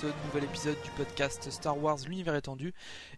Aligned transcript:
ce 0.00 0.06
nouvel 0.24 0.44
épisode 0.44 0.80
du 0.82 0.90
podcast 0.92 1.50
Star 1.50 1.76
Wars 1.76 1.98
L'univers 2.08 2.34
étendu. 2.34 2.72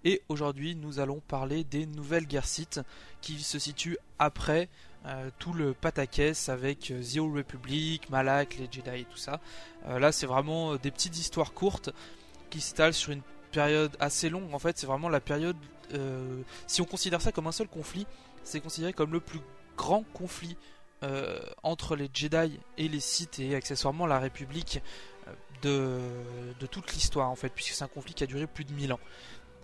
Et 0.04 0.22
aujourd'hui, 0.28 0.74
nous 0.74 0.98
allons 0.98 1.20
parler 1.20 1.62
des 1.62 1.86
nouvelles 1.86 2.26
guerres 2.26 2.46
Sith 2.46 2.80
qui 3.20 3.38
se 3.38 3.60
situent 3.60 3.98
après 4.18 4.68
euh, 5.06 5.30
tout 5.38 5.52
le 5.52 5.74
pataquès 5.74 6.48
avec 6.48 6.90
euh, 6.90 7.00
The 7.00 7.18
Old 7.18 7.36
Republic, 7.36 8.10
Malak, 8.10 8.56
les 8.56 8.68
Jedi 8.68 9.02
et 9.02 9.04
tout 9.04 9.16
ça. 9.16 9.40
Euh, 9.86 10.00
là, 10.00 10.10
c'est 10.10 10.26
vraiment 10.26 10.74
des 10.74 10.90
petites 10.90 11.16
histoires 11.16 11.52
courtes 11.52 11.90
qui 12.50 12.60
s'étalent 12.60 12.94
sur 12.94 13.12
une 13.12 13.22
période 13.52 13.96
assez 14.00 14.28
longue. 14.28 14.52
En 14.52 14.58
fait, 14.58 14.76
c'est 14.76 14.86
vraiment 14.86 15.08
la 15.08 15.20
période. 15.20 15.56
si 16.66 16.80
on 16.80 16.84
considère 16.84 17.20
ça 17.20 17.30
comme 17.30 17.46
un 17.46 17.52
seul 17.52 17.68
conflit, 17.68 18.08
c'est 18.42 18.60
considéré 18.60 18.92
comme 18.92 19.12
le 19.12 19.20
plus 19.20 19.40
grand 19.76 20.04
conflit 20.14 20.56
entre 21.62 21.96
les 21.96 22.08
Jedi 22.12 22.58
et 22.78 22.88
les 22.88 23.00
Sith 23.00 23.38
et 23.40 23.54
accessoirement 23.54 24.06
la 24.06 24.18
République 24.18 24.80
euh, 25.64 26.52
de, 26.58 26.66
toute 26.66 26.92
l'histoire 26.92 27.30
en 27.30 27.36
fait, 27.36 27.50
puisque 27.50 27.74
c'est 27.74 27.84
un 27.84 27.88
conflit 27.88 28.14
qui 28.14 28.24
a 28.24 28.26
duré 28.26 28.46
plus 28.46 28.64
de 28.64 28.72
1000 28.72 28.92
ans. 28.92 29.00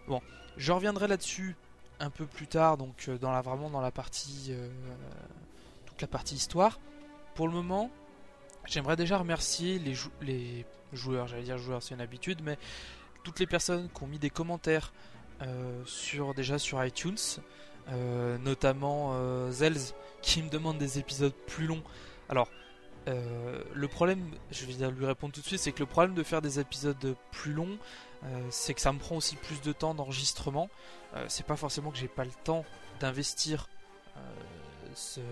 Bon, 0.07 0.21
je 0.57 0.73
reviendrai 0.73 1.09
là-dessus 1.09 1.57
un 2.01 2.11
peu 2.11 2.27
plus 2.27 2.47
tard, 2.47 2.77
donc 2.77 3.07
euh, 3.09 3.19
dans 3.19 3.33
la, 3.33 3.43
vraiment 3.43 3.71
dans 3.71 3.81
la 3.81 3.91
partie 3.91 4.53
toute 5.87 6.01
la 6.01 6.09
partie 6.09 6.37
histoire. 6.37 6.79
Pour 7.35 7.49
le 7.49 7.55
moment, 7.55 7.91
j'aimerais 8.67 8.97
déjà 8.97 9.19
remercier 9.19 9.79
les, 9.79 10.65
joueurs, 10.93 11.29
j'allais 11.29 11.43
dire 11.43 11.59
joueurs, 11.59 11.83
c'est 11.83 11.95
une 11.95 12.01
habitude, 12.01 12.41
mais 12.43 12.59
toutes 13.25 13.41
les 13.41 13.47
personnes 13.47 13.89
qui 13.89 14.03
ont 14.03 14.07
mis 14.07 14.19
des 14.19 14.31
commentaires 14.31 14.93
sur 15.85 16.35
déjà 16.35 16.59
sur 16.59 16.85
iTunes, 16.85 17.17
notamment 18.41 19.51
Zelz 19.51 19.95
qui 20.21 20.43
me 20.43 20.51
demande 20.51 20.79
des 20.79 20.99
épisodes 20.99 21.35
plus 21.47 21.67
longs. 21.67 21.83
Alors, 22.29 22.49
euh, 23.09 23.63
le 23.73 23.89
problème, 23.89 24.31
je 24.51 24.67
vais 24.67 24.91
lui 24.91 25.07
répondre 25.07 25.33
tout 25.33 25.41
de 25.41 25.47
suite, 25.47 25.61
c'est 25.61 25.73
que 25.73 25.81
le 25.81 25.87
problème 25.87 26.15
de 26.15 26.23
faire 26.23 26.43
des 26.43 26.61
épisodes 26.61 27.17
plus 27.31 27.53
longs, 27.53 27.79
euh, 28.25 28.47
c'est 28.51 28.75
que 28.75 28.81
ça 28.81 28.93
me 28.93 28.99
prend 28.99 29.17
aussi 29.17 29.37
plus 29.37 29.61
de 29.63 29.73
temps 29.73 29.95
d'enregistrement. 29.95 30.69
Euh, 31.15 31.25
c'est 31.29 31.47
pas 31.47 31.57
forcément 31.57 31.91
que 31.91 31.99
j'ai 31.99 32.09
pas 32.09 32.25
le 32.25 32.33
temps 32.45 32.65
d'investir, 33.01 33.69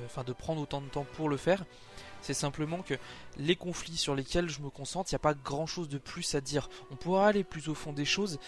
enfin 0.04 0.22
de 0.22 0.32
prendre 0.32 0.62
autant 0.62 0.80
de 0.80 0.88
temps 0.88 1.06
pour 1.14 1.28
le 1.28 1.36
faire. 1.36 1.64
C'est 2.22 2.34
simplement 2.34 2.82
que 2.82 2.94
les 3.36 3.56
conflits 3.56 3.96
sur 3.96 4.14
lesquels 4.14 4.48
je 4.48 4.60
me 4.60 4.70
concentre, 4.70 5.10
il 5.10 5.14
n'y 5.14 5.16
a 5.16 5.20
pas 5.20 5.34
grand 5.34 5.66
chose 5.66 5.88
de 5.88 5.98
plus 5.98 6.34
à 6.34 6.40
dire. 6.40 6.68
On 6.90 6.96
pourra 6.96 7.28
aller 7.28 7.44
plus 7.44 7.68
au 7.68 7.74
fond 7.74 7.92
des 7.92 8.04
choses, 8.04 8.38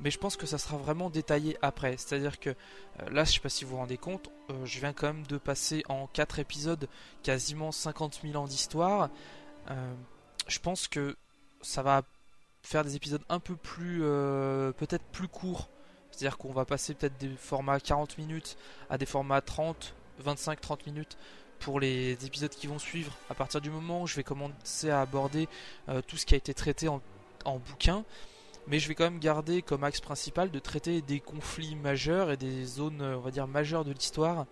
mais 0.00 0.10
je 0.10 0.18
pense 0.18 0.36
que 0.36 0.46
ça 0.46 0.58
sera 0.58 0.76
vraiment 0.76 1.10
détaillé 1.10 1.56
après. 1.62 1.96
C'est-à-dire 1.96 2.40
que 2.40 2.50
euh, 2.50 3.10
là, 3.10 3.24
je 3.24 3.32
sais 3.32 3.40
pas 3.40 3.48
si 3.48 3.64
vous 3.64 3.72
vous 3.72 3.76
rendez 3.76 3.98
compte, 3.98 4.30
euh, 4.50 4.64
je 4.64 4.80
viens 4.80 4.92
quand 4.92 5.06
même 5.06 5.26
de 5.26 5.38
passer 5.38 5.82
en 5.88 6.06
4 6.08 6.38
épisodes 6.38 6.88
quasiment 7.22 7.72
50 7.72 8.20
000 8.24 8.36
ans 8.36 8.46
d'histoire. 8.46 9.10
Euh, 9.70 9.94
je 10.48 10.58
pense 10.58 10.88
que 10.88 11.16
ça 11.60 11.82
va 11.82 12.02
faire 12.62 12.84
des 12.84 12.96
épisodes 12.96 13.22
un 13.28 13.40
peu 13.40 13.56
plus, 13.56 14.00
peut-être 14.76 15.04
plus 15.12 15.28
courts. 15.28 15.68
C'est-à-dire 16.10 16.36
qu'on 16.36 16.52
va 16.52 16.64
passer 16.64 16.94
peut-être 16.94 17.16
des 17.18 17.30
formats 17.36 17.80
40 17.80 18.18
minutes 18.18 18.56
à 18.90 18.98
des 18.98 19.06
formats 19.06 19.40
30, 19.40 19.94
25-30 20.24 20.86
minutes 20.86 21.16
pour 21.58 21.80
les 21.80 22.12
épisodes 22.24 22.50
qui 22.50 22.66
vont 22.66 22.78
suivre. 22.78 23.12
À 23.30 23.34
partir 23.34 23.60
du 23.60 23.70
moment 23.70 24.02
où 24.02 24.06
je 24.06 24.16
vais 24.16 24.24
commencer 24.24 24.90
à 24.90 25.00
aborder 25.00 25.48
tout 26.06 26.16
ce 26.16 26.26
qui 26.26 26.34
a 26.34 26.36
été 26.36 26.54
traité 26.54 26.88
en, 26.88 27.00
en 27.44 27.58
bouquin 27.58 28.04
mais 28.66 28.78
je 28.78 28.88
vais 28.88 28.94
quand 28.94 29.04
même 29.04 29.18
garder 29.18 29.62
comme 29.62 29.84
axe 29.84 30.00
principal 30.00 30.50
de 30.50 30.58
traiter 30.58 31.02
des 31.02 31.20
conflits 31.20 31.76
majeurs 31.76 32.30
et 32.30 32.36
des 32.36 32.64
zones, 32.64 33.20
majeures 33.48 33.84
de 33.84 33.92
l'histoire 33.92 34.46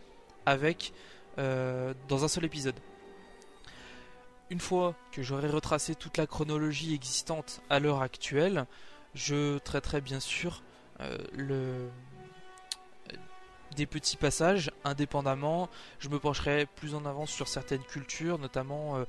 avec 0.47 0.93
euh, 1.39 1.95
dans 2.09 2.25
un 2.25 2.29
seul 2.29 2.45
épisode. 2.45 2.75
Une 4.51 4.61
fois 4.61 4.97
que 5.13 5.23
j'aurai 5.23 5.49
retracé 5.49 5.95
toute 5.95 6.17
la 6.17 6.27
chronologie 6.27 6.93
existante 6.93 7.63
à 7.71 7.79
l'heure 7.79 8.03
actuelle, 8.03 8.67
je 9.15 9.59
traiterai 9.59 10.01
bien 10.01 10.19
sûr 10.19 10.63
euh, 11.01 11.89
des 13.77 13.87
petits 13.87 14.17
passages 14.17 14.73
indépendamment. 14.83 15.69
Je 16.01 16.09
me 16.09 16.19
pencherai 16.19 16.67
plus 16.67 16.97
en 16.97 17.05
avance 17.07 17.31
sur 17.31 17.47
certaines 17.47 17.85
cultures, 17.85 18.39
notamment 18.39 18.97
euh, 18.97 19.05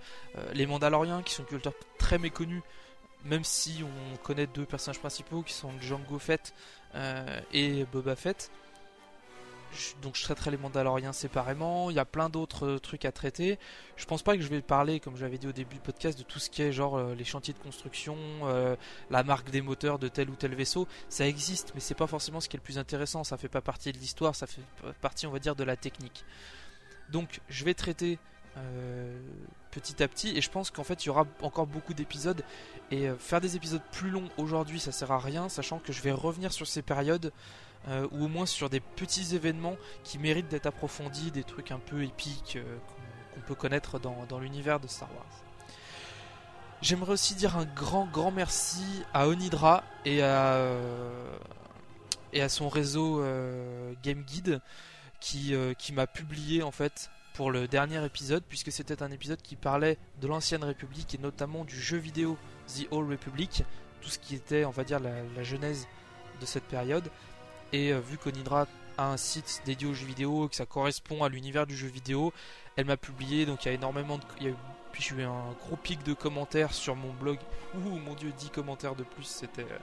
les 0.53 0.67
Mandaloriens, 0.67 1.23
qui 1.23 1.33
sont 1.33 1.41
une 1.43 1.49
culture 1.49 1.73
très 1.97 2.19
méconnue 2.19 2.61
même 3.25 3.43
si 3.43 3.83
on 3.83 4.17
connaît 4.17 4.47
deux 4.47 4.65
personnages 4.65 4.99
principaux 4.99 5.43
qui 5.43 5.53
sont 5.53 5.71
Django 5.79 6.19
Fett 6.19 6.53
euh, 6.95 7.41
et 7.53 7.85
Boba 7.85 8.15
Fett. 8.15 8.51
donc 10.01 10.15
je 10.15 10.23
traiterai 10.23 10.51
les 10.51 10.57
Mandaloriens 10.57 11.13
séparément. 11.13 11.89
Il 11.89 11.95
y 11.95 11.99
a 11.99 12.05
plein 12.05 12.29
d'autres 12.29 12.77
trucs 12.77 13.05
à 13.05 13.11
traiter. 13.11 13.59
Je 13.95 14.05
pense 14.05 14.23
pas 14.23 14.35
que 14.35 14.41
je 14.41 14.47
vais 14.49 14.61
parler, 14.61 14.99
comme 14.99 15.15
je 15.15 15.23
l'avais 15.23 15.37
dit 15.37 15.47
au 15.47 15.51
début 15.51 15.75
du 15.75 15.81
podcast, 15.81 16.17
de 16.17 16.23
tout 16.23 16.39
ce 16.39 16.49
qui 16.49 16.61
est 16.61 16.71
genre 16.71 16.97
euh, 16.97 17.15
les 17.15 17.23
chantiers 17.23 17.53
de 17.53 17.59
construction, 17.59 18.17
euh, 18.43 18.75
la 19.09 19.23
marque 19.23 19.49
des 19.51 19.61
moteurs 19.61 19.99
de 19.99 20.07
tel 20.07 20.29
ou 20.29 20.35
tel 20.35 20.55
vaisseau. 20.55 20.87
Ça 21.09 21.27
existe, 21.27 21.71
mais 21.75 21.79
c'est 21.79 21.95
pas 21.95 22.07
forcément 22.07 22.41
ce 22.41 22.49
qui 22.49 22.57
est 22.57 22.59
le 22.59 22.63
plus 22.63 22.79
intéressant. 22.79 23.23
Ça 23.23 23.37
fait 23.37 23.49
pas 23.49 23.61
partie 23.61 23.91
de 23.91 23.97
l'histoire, 23.97 24.35
ça 24.35 24.47
fait 24.47 24.63
partie, 25.01 25.27
on 25.27 25.31
va 25.31 25.39
dire, 25.39 25.55
de 25.55 25.63
la 25.63 25.77
technique. 25.77 26.25
Donc 27.09 27.41
je 27.49 27.65
vais 27.65 27.73
traiter 27.73 28.17
euh, 28.57 29.17
petit 29.71 30.03
à 30.03 30.07
petit 30.09 30.37
et 30.37 30.41
je 30.41 30.49
pense 30.49 30.69
qu'en 30.71 30.83
fait 30.83 31.05
il 31.05 31.07
y 31.07 31.09
aura 31.09 31.25
encore 31.41 31.65
beaucoup 31.65 31.93
d'épisodes 31.93 32.43
et 32.91 33.07
euh, 33.07 33.15
faire 33.17 33.39
des 33.39 33.55
épisodes 33.55 33.81
plus 33.93 34.09
longs 34.09 34.27
aujourd'hui 34.37 34.81
ça 34.81 34.91
sert 34.91 35.09
à 35.13 35.19
rien 35.19 35.47
sachant 35.47 35.79
que 35.79 35.93
je 35.93 36.01
vais 36.01 36.11
revenir 36.11 36.51
sur 36.51 36.67
ces 36.67 36.81
périodes 36.81 37.31
euh, 37.87 38.05
ou 38.11 38.25
au 38.25 38.27
moins 38.27 38.45
sur 38.45 38.69
des 38.69 38.81
petits 38.81 39.33
événements 39.33 39.77
qui 40.03 40.19
méritent 40.19 40.49
d'être 40.49 40.65
approfondis, 40.65 41.31
des 41.31 41.45
trucs 41.45 41.71
un 41.71 41.79
peu 41.79 42.03
épiques 42.03 42.57
qu'on 43.33 43.39
peut 43.39 43.55
connaître 43.55 43.99
dans, 43.99 44.39
l'univers 44.39 44.81
de 44.81 44.87
Star 44.87 45.07
Wars. 45.15 45.43
J'aimerais 46.81 47.13
aussi 47.13 47.33
dire 47.33 47.55
un 47.55 47.63
grand 47.65 48.07
grand 48.07 48.31
merci 48.31 48.83
à 49.13 49.29
Onidra 49.29 49.85
et 50.03 50.21
à, 50.21 50.67
son 52.49 52.67
réseau 52.67 53.23
Game 54.03 54.23
Guide 54.23 54.59
qui 55.21 55.93
m'a 55.93 56.05
publié 56.05 56.61
en 56.61 56.71
fait 56.71 57.09
pour 57.41 57.49
le 57.49 57.67
dernier 57.67 58.05
épisode, 58.05 58.43
puisque 58.47 58.71
c'était 58.71 59.01
un 59.01 59.09
épisode 59.09 59.41
qui 59.41 59.55
parlait 59.55 59.97
de 60.21 60.27
l'ancienne 60.27 60.63
République 60.63 61.15
et 61.15 61.17
notamment 61.17 61.65
du 61.65 61.73
jeu 61.75 61.97
vidéo 61.97 62.37
The 62.67 62.85
Old 62.91 63.09
Republic, 63.09 63.63
tout 63.99 64.09
ce 64.09 64.19
qui 64.19 64.35
était, 64.35 64.63
on 64.63 64.69
va 64.69 64.83
dire, 64.83 64.99
la, 64.99 65.43
genèse 65.43 65.87
de 66.39 66.45
cette 66.45 66.65
période. 66.65 67.09
Et 67.73 67.93
euh, 67.93 67.99
vu 67.99 68.19
qu'Onidra 68.19 68.67
a 68.99 69.07
un 69.07 69.17
site 69.17 69.63
dédié 69.65 69.87
aux 69.87 69.95
jeux 69.95 70.05
vidéo, 70.05 70.49
que 70.49 70.55
ça 70.55 70.67
correspond 70.67 71.23
à 71.23 71.29
l'univers 71.29 71.65
du 71.65 71.75
jeu 71.75 71.87
vidéo, 71.87 72.31
elle 72.75 72.85
m'a 72.85 72.95
publié, 72.95 73.47
donc 73.47 73.65
il 73.65 73.69
y 73.69 73.71
a 73.71 73.73
énormément 73.73 74.19
de. 74.19 74.23
Puis 74.91 75.01
j'ai 75.01 75.15
eu 75.15 75.23
un 75.23 75.55
gros 75.65 75.77
pic 75.77 76.03
de 76.03 76.13
commentaires 76.13 76.75
sur 76.75 76.95
mon 76.95 77.11
blog. 77.11 77.39
Ouh 77.73 77.97
mon 77.97 78.13
dieu, 78.13 78.31
10 78.37 78.51
commentaires 78.51 78.93
de 78.93 79.03
plus, 79.03 79.23
c'était 79.23 79.63
euh, 79.63 79.79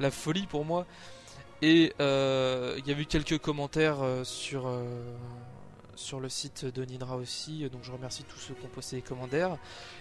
la 0.00 0.10
folie 0.10 0.46
pour 0.46 0.64
moi. 0.64 0.86
Et 1.60 1.92
euh, 2.00 2.78
il 2.78 2.86
y 2.86 2.94
a 2.94 2.98
eu 2.98 3.04
quelques 3.04 3.36
commentaires 3.36 3.98
sur 4.22 4.66
sur 5.96 6.20
le 6.20 6.28
site 6.28 6.64
de 6.64 6.84
Nidra 6.84 7.16
aussi, 7.16 7.68
donc 7.70 7.82
je 7.82 7.92
remercie 7.92 8.24
tous 8.24 8.38
ceux 8.38 8.54
qui 8.54 8.64
ont 8.64 8.68
posté 8.68 8.96
les 8.96 9.02
commentaires. 9.02 9.56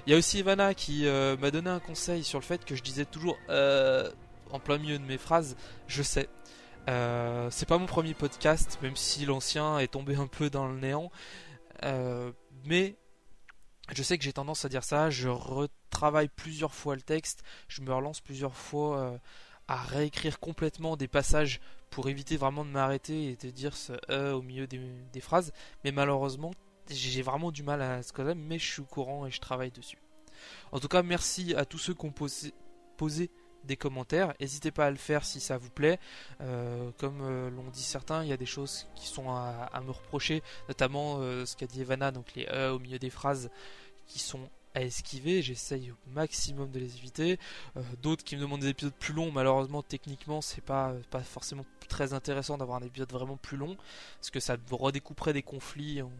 Il 0.05 0.11
y 0.11 0.15
a 0.15 0.17
aussi 0.17 0.39
Ivana 0.39 0.73
qui 0.73 1.07
euh, 1.07 1.37
m'a 1.37 1.51
donné 1.51 1.69
un 1.69 1.79
conseil 1.79 2.23
sur 2.23 2.39
le 2.39 2.43
fait 2.43 2.65
que 2.65 2.75
je 2.75 2.83
disais 2.83 3.05
toujours 3.05 3.37
euh, 3.49 4.11
en 4.51 4.59
plein 4.59 4.77
milieu 4.77 4.97
de 4.97 5.03
mes 5.03 5.17
phrases, 5.17 5.55
je 5.87 6.03
sais. 6.03 6.29
Euh, 6.89 7.49
c'est 7.51 7.67
pas 7.67 7.77
mon 7.77 7.85
premier 7.85 8.13
podcast, 8.13 8.77
même 8.81 8.95
si 8.95 9.25
l'ancien 9.25 9.79
est 9.79 9.87
tombé 9.87 10.15
un 10.15 10.27
peu 10.27 10.49
dans 10.49 10.67
le 10.67 10.79
néant. 10.79 11.11
mais 12.65 12.95
je 13.91 14.01
sais 14.01 14.17
que 14.17 14.23
j'ai 14.23 14.33
tendance 14.33 14.65
à 14.65 14.69
dire 14.69 14.83
ça, 14.83 15.09
je 15.09 15.29
retravaille 15.29 16.29
plusieurs 16.29 16.73
fois 16.73 16.95
le 16.95 17.01
texte, 17.01 17.43
je 17.67 17.81
me 17.81 17.93
relance 17.93 18.21
plusieurs 18.21 18.55
fois 18.55 19.19
à 19.67 19.77
réécrire 19.77 20.39
complètement 20.39 20.97
des 20.97 21.07
passages 21.07 21.59
pour 21.89 22.09
éviter 22.09 22.37
vraiment 22.37 22.65
de 22.65 22.69
m'arrêter 22.69 23.29
et 23.29 23.35
de 23.35 23.49
dire 23.49 23.75
ce 23.75 23.93
e 24.09 24.33
au 24.33 24.41
milieu 24.41 24.67
des, 24.67 25.21
phrases. 25.21 25.53
Mais 25.83 25.91
malheureusement, 25.91 26.51
j'ai 26.89 27.21
vraiment 27.21 27.51
du 27.51 27.63
mal 27.63 27.81
à 27.81 28.01
ce 28.01 28.11
que 28.11 28.21
mais 28.33 28.59
je 28.59 28.71
suis 28.71 28.81
au 28.81 28.85
courant 28.85 29.25
et 29.25 29.31
je 29.31 29.39
travaille 29.39 29.71
dessus. 29.71 30.01
En 30.71 30.79
tout 30.79 30.87
cas, 30.87 31.03
merci 31.03 31.53
à 31.55 31.65
tous 31.65 31.77
ceux 31.77 31.93
qui 31.93 32.05
ont 32.05 32.13
posé, 32.97 33.31
des 33.63 33.77
commentaires. 33.77 34.33
N'hésitez 34.41 34.71
pas 34.71 34.87
à 34.87 34.89
le 34.89 34.97
faire 34.97 35.23
si 35.23 35.39
ça 35.39 35.57
vous 35.57 35.69
plaît. 35.69 35.97
Euh, 36.41 36.91
comme 36.97 37.21
euh, 37.21 37.49
l'ont 37.49 37.69
dit 37.69 37.83
certains, 37.83 38.23
il 38.23 38.29
y 38.29 38.33
a 38.33 38.37
des 38.37 38.45
choses 38.45 38.87
qui 38.95 39.07
sont 39.07 39.29
à, 39.29 39.81
me 39.85 39.91
reprocher, 39.91 40.43
notamment 40.67 41.19
euh, 41.19 41.45
ce 41.45 41.55
qu'a 41.55 41.67
dit 41.67 41.79
Evana, 41.81 42.11
donc 42.11 42.33
les 42.35 42.45
E 42.51 42.73
au 42.73 42.79
milieu 42.79 42.99
des 42.99 43.09
phrases 43.09 43.49
qui 44.05 44.19
sont 44.19 44.49
à 44.75 44.81
esquiver, 44.81 45.41
j'essaye 45.41 45.91
au 45.91 45.95
maximum 46.11 46.71
de 46.71 46.79
les 46.79 46.97
éviter. 46.97 47.39
Euh, 47.77 47.81
d'autres 48.01 48.23
qui 48.23 48.35
me 48.35 48.41
demandent 48.41 48.61
des 48.61 48.69
épisodes 48.69 48.93
plus 48.93 49.13
longs, 49.13 49.31
malheureusement 49.31 49.83
techniquement 49.83 50.41
c'est 50.41 50.63
pas, 50.63 50.93
pas 51.11 51.21
forcément 51.21 51.65
très 51.89 52.13
intéressant 52.13 52.57
d'avoir 52.57 52.81
un 52.81 52.85
épisode 52.85 53.11
vraiment 53.11 53.37
plus 53.37 53.57
long, 53.57 53.77
parce 54.15 54.31
que 54.31 54.39
ça 54.39 54.57
redécouperait 54.71 55.33
des 55.33 55.43
conflits 55.43 56.01
en, 56.01 56.11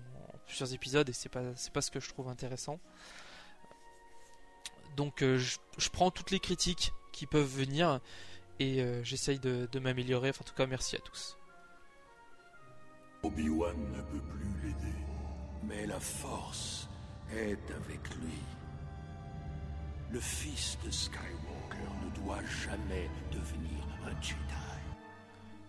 plusieurs 0.46 0.74
épisodes 0.74 1.08
et 1.10 1.14
c'est 1.14 1.30
pas, 1.30 1.42
pas 1.74 1.82
ce 1.82 1.92
que 1.92 2.00
je 2.00 2.10
trouve 2.10 2.28
intéressant. 2.28 2.80
Donc 4.96 5.24
euh, 5.24 5.38
je, 5.38 5.90
prends 5.90 6.12
toutes 6.12 6.32
les 6.32 6.40
critiques 6.40 6.94
qui 7.12 7.26
peuvent 7.26 7.48
venir 7.48 8.00
et 8.60 8.82
euh, 8.82 9.04
j'essaye 9.04 9.40
de, 9.40 9.68
m'améliorer. 9.80 10.30
Enfin, 10.30 10.42
en 10.42 10.48
tout 10.48 10.56
cas, 10.56 10.68
merci 10.68 10.96
à 10.96 11.00
tous. 11.00 11.38
Obi-Wan 13.24 13.76
ne 13.92 14.02
peut 14.02 14.20
plus 14.20 14.68
l'aider, 14.68 14.98
mais 15.64 15.88
la 15.88 16.00
force 16.00 16.90
avec 17.34 18.16
lui. 18.22 18.40
le 20.12 20.20
fils 20.20 20.78
de 20.86 20.92
Skywalker 20.92 21.90
ne 22.06 22.24
doit 22.24 22.44
jamais 22.66 23.10
devenir 23.32 23.84
un. 24.06 24.14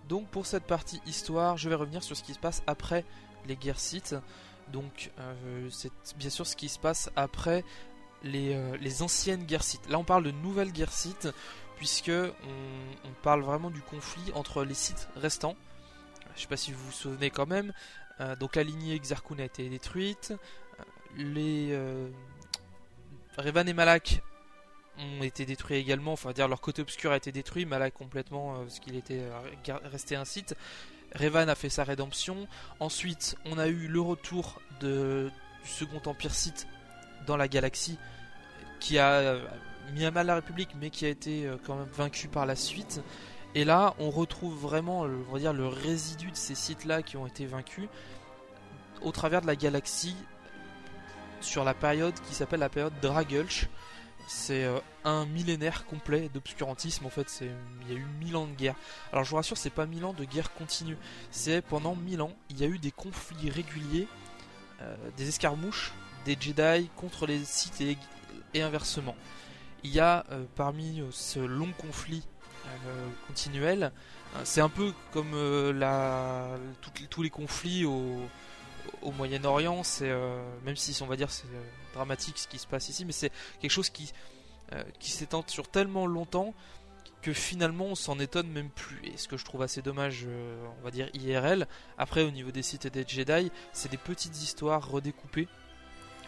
Donc 0.08 0.28
pour 0.28 0.44
cette 0.44 0.64
partie 0.64 1.00
histoire, 1.06 1.56
je 1.56 1.68
vais 1.68 1.74
revenir 1.74 2.02
sur 2.02 2.16
ce 2.16 2.22
qui 2.22 2.34
se 2.34 2.38
passe 2.38 2.62
après 2.66 3.04
les 3.46 3.56
guerres 3.56 3.80
Sith. 3.80 4.14
Donc 4.72 5.10
euh, 5.18 5.68
c'est 5.70 5.92
bien 6.16 6.30
sûr 6.30 6.46
ce 6.46 6.56
qui 6.56 6.68
se 6.68 6.78
passe 6.78 7.10
après 7.16 7.64
les, 8.22 8.54
euh, 8.54 8.76
les, 8.78 9.02
anciennes 9.02 9.44
guerres 9.44 9.64
Sith. 9.64 9.88
Là 9.88 9.98
on 9.98 10.04
parle 10.04 10.24
de 10.24 10.30
nouvelles 10.30 10.72
guerres 10.72 10.92
Sith 10.92 11.28
puisque 11.76 12.10
on, 12.10 13.12
parle 13.22 13.42
vraiment 13.42 13.70
du 13.70 13.80
conflit 13.80 14.32
entre 14.34 14.64
les 14.64 14.74
Sith 14.74 15.08
restants. 15.16 15.56
Je 16.36 16.42
sais 16.42 16.48
pas 16.48 16.56
si 16.56 16.72
vous 16.72 16.84
vous 16.84 16.92
souvenez 16.92 17.30
quand 17.30 17.46
même. 17.46 17.72
Euh, 18.20 18.36
donc 18.36 18.56
la 18.56 18.62
lignée 18.62 18.94
Exarchun 18.94 19.38
a 19.38 19.44
été 19.44 19.68
détruite. 19.68 20.34
Les 21.16 21.78
Revan 23.36 23.66
et 23.68 23.72
Malak 23.72 24.22
ont 24.98 25.22
été 25.22 25.44
détruits 25.44 25.76
également, 25.76 26.12
enfin 26.12 26.32
dire 26.32 26.46
leur 26.46 26.60
côté 26.60 26.82
obscur 26.82 27.12
a 27.12 27.16
été 27.16 27.32
détruit, 27.32 27.64
Malak 27.64 27.94
complètement 27.94 28.54
parce 28.54 28.78
qu'il 28.78 28.96
était 28.96 29.22
resté 29.84 30.16
un 30.16 30.24
site. 30.24 30.54
Revan 31.14 31.48
a 31.48 31.54
fait 31.54 31.68
sa 31.68 31.84
rédemption. 31.84 32.48
Ensuite, 32.80 33.36
on 33.44 33.58
a 33.58 33.68
eu 33.68 33.86
le 33.86 34.00
retour 34.00 34.60
du 34.80 35.30
Second 35.64 36.02
Empire 36.06 36.34
Sith 36.34 36.66
dans 37.26 37.36
la 37.36 37.48
galaxie, 37.48 37.98
qui 38.80 38.98
a 38.98 39.12
euh, 39.12 39.46
mis 39.94 40.04
à 40.04 40.10
mal 40.10 40.26
la 40.26 40.36
République, 40.36 40.70
mais 40.80 40.90
qui 40.90 41.06
a 41.06 41.08
été 41.08 41.46
euh, 41.46 41.56
quand 41.64 41.76
même 41.76 41.88
vaincu 41.92 42.28
par 42.28 42.46
la 42.46 42.56
suite. 42.56 43.00
Et 43.54 43.64
là, 43.64 43.94
on 43.98 44.10
retrouve 44.10 44.54
vraiment, 44.54 45.02
on 45.02 45.32
va 45.32 45.38
dire, 45.38 45.52
le 45.52 45.68
résidu 45.68 46.30
de 46.30 46.36
ces 46.36 46.54
sites-là 46.54 47.02
qui 47.02 47.16
ont 47.16 47.26
été 47.26 47.46
vaincus 47.46 47.88
au 49.02 49.12
travers 49.12 49.42
de 49.42 49.46
la 49.46 49.54
galaxie 49.54 50.16
sur 51.40 51.64
la 51.64 51.74
période 51.74 52.14
qui 52.28 52.34
s'appelle 52.34 52.60
la 52.60 52.68
période 52.68 52.92
Dragulch, 53.00 53.68
c'est 54.26 54.64
euh, 54.64 54.78
un 55.04 55.26
millénaire 55.26 55.84
complet 55.86 56.30
d'obscurantisme. 56.32 57.06
En 57.06 57.10
fait, 57.10 57.42
il 57.42 57.92
y 57.92 57.96
a 57.96 57.98
eu 57.98 58.06
mille 58.20 58.36
ans 58.36 58.46
de 58.46 58.54
guerre. 58.54 58.74
Alors 59.12 59.24
je 59.24 59.30
vous 59.30 59.36
rassure, 59.36 59.56
c'est 59.56 59.70
pas 59.70 59.86
mille 59.86 60.04
ans 60.04 60.12
de 60.12 60.24
guerre 60.24 60.52
continue. 60.54 60.96
C'est 61.30 61.62
pendant 61.62 61.94
mille 61.94 62.22
ans, 62.22 62.34
il 62.50 62.60
y 62.60 62.64
a 62.64 62.66
eu 62.66 62.78
des 62.78 62.90
conflits 62.90 63.50
réguliers, 63.50 64.08
euh, 64.80 64.96
des 65.16 65.28
escarmouches, 65.28 65.92
des 66.24 66.36
Jedi 66.38 66.88
contre 66.96 67.26
les 67.26 67.44
Sith 67.44 67.80
et, 67.80 68.62
inversement. 68.62 69.16
Il 69.82 69.90
y 69.90 70.00
a 70.00 70.24
euh, 70.30 70.44
parmi 70.54 71.02
ce 71.10 71.38
long 71.38 71.72
conflit 71.78 72.24
continuel, 73.28 73.92
c'est 74.42 74.62
un 74.62 74.70
peu 74.70 74.94
comme 75.12 75.32
tous 77.10 77.22
les 77.22 77.28
conflits 77.28 77.84
au, 77.84 78.22
au 79.02 79.12
Moyen-Orient, 79.12 79.82
c'est 79.82 80.12
même 80.64 80.76
si 80.76 81.00
on 81.02 81.06
va 81.06 81.16
dire 81.16 81.30
c'est 81.30 81.46
dramatique 81.94 82.38
ce 82.38 82.48
qui 82.48 82.58
se 82.58 82.66
passe 82.66 82.88
ici, 82.88 83.04
mais 83.04 83.12
c'est 83.12 83.30
quelque 83.60 83.70
chose 83.70 83.90
qui, 83.90 84.12
euh, 84.72 84.82
qui 84.98 85.10
s'étend 85.10 85.44
sur 85.46 85.68
tellement 85.68 86.06
longtemps 86.06 86.54
que 87.22 87.32
finalement 87.32 87.86
on 87.86 87.94
s'en 87.94 88.18
étonne 88.18 88.48
même 88.48 88.70
plus. 88.70 89.00
Et 89.04 89.16
ce 89.16 89.28
que 89.28 89.36
je 89.36 89.44
trouve 89.44 89.62
assez 89.62 89.80
dommage, 89.80 90.24
euh, 90.26 90.66
on 90.80 90.84
va 90.84 90.90
dire 90.90 91.08
IRL, 91.14 91.66
après 91.96 92.22
au 92.22 92.30
niveau 92.30 92.50
des 92.50 92.62
sites 92.62 92.86
des 92.86 93.04
Jedi, 93.06 93.50
c'est 93.72 93.90
des 93.90 93.96
petites 93.96 94.42
histoires 94.42 94.86
redécoupées. 94.90 95.48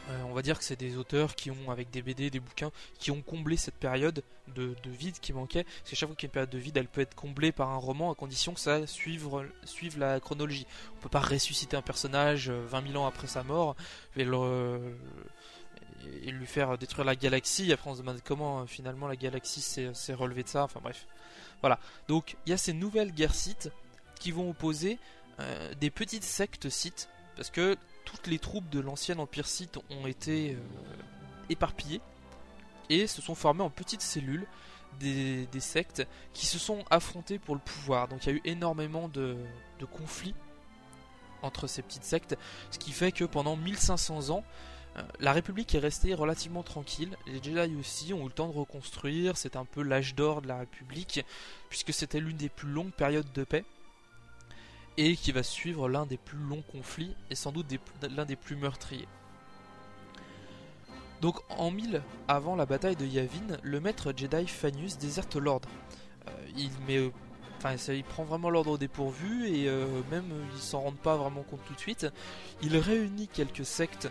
Euh, 0.09 0.23
on 0.29 0.35
va 0.35 0.43
dire 0.43 0.59
que 0.59 0.65
c'est 0.65 0.79
des 0.79 0.97
auteurs 0.97 1.35
qui 1.35 1.51
ont, 1.51 1.71
avec 1.71 1.91
des 1.91 2.01
BD, 2.01 2.31
des 2.31 2.39
bouquins, 2.41 2.71
qui 2.99 3.11
ont 3.11 3.23
comblé 3.23 3.57
cette 3.57 3.75
période 3.75 4.23
de, 4.55 4.75
vide 4.87 5.19
qui 5.21 5.33
manquait. 5.33 5.65
Parce 5.65 5.91
que 5.91 5.97
chaque 5.97 6.09
fois 6.09 6.17
qu'il 6.17 6.27
y 6.27 6.29
a 6.29 6.31
une 6.31 6.33
période 6.33 6.51
de 6.51 6.59
vide, 6.59 6.77
elle 6.77 6.89
peut 6.89 7.01
être 7.01 7.15
comblée 7.15 7.51
par 7.53 7.71
un 7.71 7.77
roman 7.77 8.13
à 8.13 8.15
condition 8.15 8.55
que 8.55 8.61
ça 8.61 8.87
suive, 8.87 9.29
la 9.99 10.21
chronologie. 10.21 10.67
On 10.99 11.03
peut 11.03 11.09
pas 11.09 11.21
ressusciter 11.21 11.77
un 11.77 11.83
personnage 11.83 12.51
20 12.51 12.89
000 12.89 13.03
ans 13.03 13.07
après 13.07 13.27
sa 13.27 13.43
mort, 13.43 13.75
et 14.17 14.25
lui 16.31 16.47
faire 16.47 16.79
détruire 16.79 17.05
la 17.05 17.17
galaxie. 17.17 17.73
Après, 17.73 17.91
on 17.91 17.95
se 17.95 18.01
demande 18.01 18.21
comment 18.25 18.61
euh, 18.61 18.67
finalement 18.67 19.09
la 19.09 19.17
galaxie 19.17 19.61
s'est 19.61 20.15
relevée 20.15 20.43
de 20.43 20.49
ça. 20.49 20.65
Enfin 20.65 20.81
bref. 20.83 21.07
Voilà. 21.61 21.79
Donc 22.09 22.37
il 22.47 22.51
y 22.51 22.53
a 22.53 22.57
ces 22.57 22.73
nouvelles 22.73 23.13
guerres 23.13 23.35
Sith 23.35 23.71
qui 24.21 24.31
vont 24.31 24.51
opposer 24.51 24.99
euh, 25.41 25.75
des 25.75 25.91
petites 25.91 26.25
sectes 26.25 26.69
Sith. 26.69 27.09
Parce 27.35 27.51
que 27.51 27.77
toutes 28.07 28.27
les 28.29 28.39
troupes 28.39 28.71
de 28.71 28.81
l'ancien 28.81 29.19
Empire 29.19 29.47
Sith 29.47 29.79
ont 29.91 30.07
été 30.07 30.53
euh, 30.53 30.59
éparpillées 31.51 32.01
et 32.89 33.07
se 33.07 33.21
sont 33.21 33.35
formées 33.35 33.63
en 33.63 33.71
petites 33.71 34.01
cellules. 34.01 34.47
Des, 34.99 35.45
des, 35.53 35.61
sectes 35.61 36.07
qui 36.33 36.47
se 36.47 36.59
sont 36.59 36.83
affrontées 36.89 37.39
pour 37.39 37.55
le 37.55 37.61
pouvoir. 37.61 38.09
Donc 38.09 38.25
il 38.25 38.31
y 38.31 38.33
a 38.33 38.37
eu 38.37 38.41
énormément 38.47 39.09
de, 39.09 39.37
de 39.79 39.85
conflits 39.85 40.35
entre 41.43 41.67
ces 41.67 41.83
petites 41.83 42.05
sectes, 42.05 42.35
ce 42.71 42.79
qui 42.79 42.93
fait 42.93 43.13
que 43.13 43.25
pendant 43.25 43.57
1500 43.57 44.31
ans, 44.31 44.43
euh, 44.97 45.03
la 45.21 45.33
République 45.33 45.75
est 45.75 45.79
restée 45.81 46.15
relativement 46.15 46.63
tranquille, 46.63 47.17
les 47.27 47.43
Jedi 47.43 47.77
aussi 47.77 48.15
ont 48.15 48.23
eu 48.23 48.29
le 48.29 48.31
temps 48.31 48.49
de 48.49 48.57
reconstruire, 48.57 49.37
c'est 49.37 49.57
un 49.57 49.65
peu 49.65 49.83
l'âge 49.83 50.15
d'or 50.15 50.41
de 50.41 50.49
la 50.49 50.59
République, 50.59 51.25
puisque 51.69 51.93
c'était 51.93 52.21
l'une 52.21 52.37
des 52.37 52.49
plus 52.49 52.71
longues 52.71 52.93
périodes 52.93 53.31
de 53.35 53.45
paix, 53.45 53.65
et 54.97 55.17
qui 55.17 55.33
va 55.33 55.43
suivre 55.43 55.89
l'un 55.89 56.07
des 56.07 56.17
plus 56.17 56.39
longs 56.39 56.63
conflits, 56.73 57.15
et 57.31 57.35
sans 57.35 57.53
doute 57.53 57.67
l'un 58.03 58.25
des 58.25 58.37
plus 58.37 58.57
meurtriers. 58.57 59.09
Donc 61.21 61.41
en 61.51 61.71
1000 61.71 62.03
avant 62.29 62.57
la 62.57 62.67
bataille 62.67 62.97
de 62.97 63.07
Yavin, 63.07 63.57
le 63.63 63.81
maître 63.81 64.13
Jedi 64.15 64.47
Fanius 64.47 64.99
déserte 64.99 65.37
l'ordre. 65.37 65.69
Euh, 66.29 66.31
il 66.57 66.71
met 66.87 67.11
Enfin, 67.59 67.75
il 67.93 68.05
prend 68.05 68.25
vraiment 68.25 68.51
l'ordre 68.51 68.73
au 68.73 68.79
dépourvu 68.79 69.49
et 69.49 69.69
euh, 69.69 69.87
même 70.11 70.31
il 70.55 70.61
s'en 70.61 70.83
rend 70.83 70.93
pas 70.93 71.17
vraiment 71.17 71.43
compte 71.43 71.65
tout 71.67 71.75
de 71.75 71.81
suite. 71.81 72.07
Il 72.61 72.77
réunit 72.77 73.29
quelques 73.29 73.65
sectes 73.65 74.11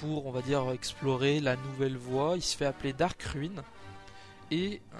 pour, 0.00 0.26
on 0.26 0.30
va 0.30 0.40
dire, 0.40 0.70
explorer 0.72 1.40
la 1.40 1.56
nouvelle 1.56 1.98
voie. 1.98 2.32
Il 2.36 2.42
se 2.42 2.56
fait 2.56 2.64
appeler 2.64 2.94
Dark 2.94 3.22
Ruin 3.22 3.62
et 4.50 4.80
euh, 4.94 4.98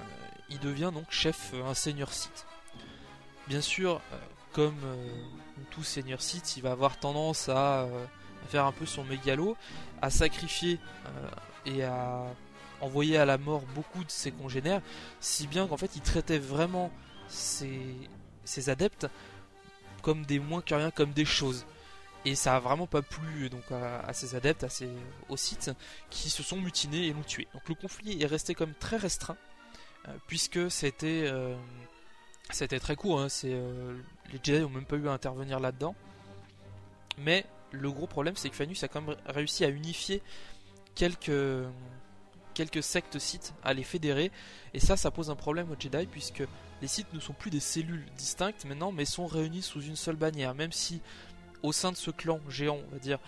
il 0.50 0.58
devient 0.60 0.90
donc 0.92 1.06
chef, 1.08 1.54
un 1.66 1.72
seigneur 1.72 2.12
Sith. 2.12 2.46
Bien 3.48 3.62
sûr, 3.62 4.02
comme 4.58 4.74
tout 5.70 5.84
seigneur 5.84 6.20
Sith, 6.20 6.56
il 6.56 6.64
va 6.64 6.72
avoir 6.72 6.98
tendance 6.98 7.48
à, 7.48 7.86
faire 8.48 8.64
un 8.64 8.72
peu 8.72 8.86
son 8.86 9.04
mégalo, 9.04 9.56
à 10.02 10.10
sacrifier 10.10 10.80
et 11.64 11.84
à 11.84 12.24
envoyer 12.80 13.18
à 13.18 13.24
la 13.24 13.38
mort 13.38 13.62
beaucoup 13.76 14.02
de 14.02 14.10
ses 14.10 14.32
congénères, 14.32 14.82
si 15.20 15.46
bien 15.46 15.68
qu'en 15.68 15.76
fait 15.76 15.94
il 15.94 16.02
traitait 16.02 16.40
vraiment 16.40 16.90
ses, 17.28 17.94
adeptes 18.66 19.06
comme 20.02 20.26
des 20.26 20.40
moins 20.40 20.60
que 20.60 20.74
rien, 20.74 20.90
comme 20.90 21.12
des 21.12 21.24
choses. 21.24 21.64
Et 22.24 22.34
ça 22.34 22.56
a 22.56 22.58
vraiment 22.58 22.88
pas 22.88 23.02
plu 23.02 23.48
donc 23.50 23.62
à, 23.70 24.12
ses 24.12 24.34
adeptes, 24.34 24.64
à 24.64 24.68
ses, 24.68 24.88
aux 25.28 25.36
sites, 25.36 25.70
qui 26.10 26.30
se 26.30 26.42
sont 26.42 26.60
mutinés 26.60 27.06
et 27.06 27.12
l'ont 27.12 27.22
tué. 27.22 27.46
Donc 27.54 27.68
le 27.68 27.76
conflit 27.76 28.20
est 28.20 28.26
resté 28.26 28.56
comme 28.56 28.74
très 28.74 28.96
restreint, 28.96 29.36
euh, 30.08 30.16
puisque 30.26 30.68
c'était 30.68 31.26
euh, 31.26 31.54
c'était 32.50 32.80
très 32.80 32.96
court. 32.96 33.20
Hein, 33.20 33.28
euh, 33.44 33.98
les 34.32 34.40
Jedi 34.42 34.64
ont 34.64 34.70
même 34.70 34.84
pas 34.84 34.96
eu 34.96 35.08
à 35.08 35.12
intervenir 35.12 35.60
là-dedans. 35.60 35.94
Mais 37.18 37.44
le 37.72 37.90
gros 37.90 38.06
problème, 38.06 38.36
c'est 38.36 38.48
que 38.48 38.56
Fanus 38.56 38.82
a 38.82 38.88
quand 38.88 39.02
même 39.02 39.16
réussi 39.26 39.64
à 39.64 39.68
unifier 39.68 40.22
quelques 40.94 41.68
sectes 42.80 43.18
sites, 43.18 43.54
à 43.62 43.74
les 43.74 43.84
fédérer. 43.84 44.30
Et 44.74 44.80
ça, 44.80 44.96
ça 44.96 45.10
pose 45.10 45.30
un 45.30 45.36
problème 45.36 45.70
aux 45.70 45.76
Jedi, 45.78 46.06
puisque 46.06 46.42
les 46.80 46.88
sites 46.88 47.12
ne 47.12 47.20
sont 47.20 47.32
plus 47.32 47.50
des 47.50 47.60
cellules 47.60 48.06
distinctes 48.16 48.64
maintenant, 48.64 48.92
mais 48.92 49.04
sont 49.04 49.26
réunis 49.26 49.62
sous 49.62 49.82
une 49.82 49.96
seule 49.96 50.16
bannière. 50.16 50.54
Même 50.54 50.72
si 50.72 51.00
au 51.62 51.72
sein 51.72 51.92
de 51.92 51.96
ce 51.96 52.10
clan 52.10 52.40
géant, 52.48 52.78
on 52.88 52.92
va 52.92 52.98
dire, 52.98 53.18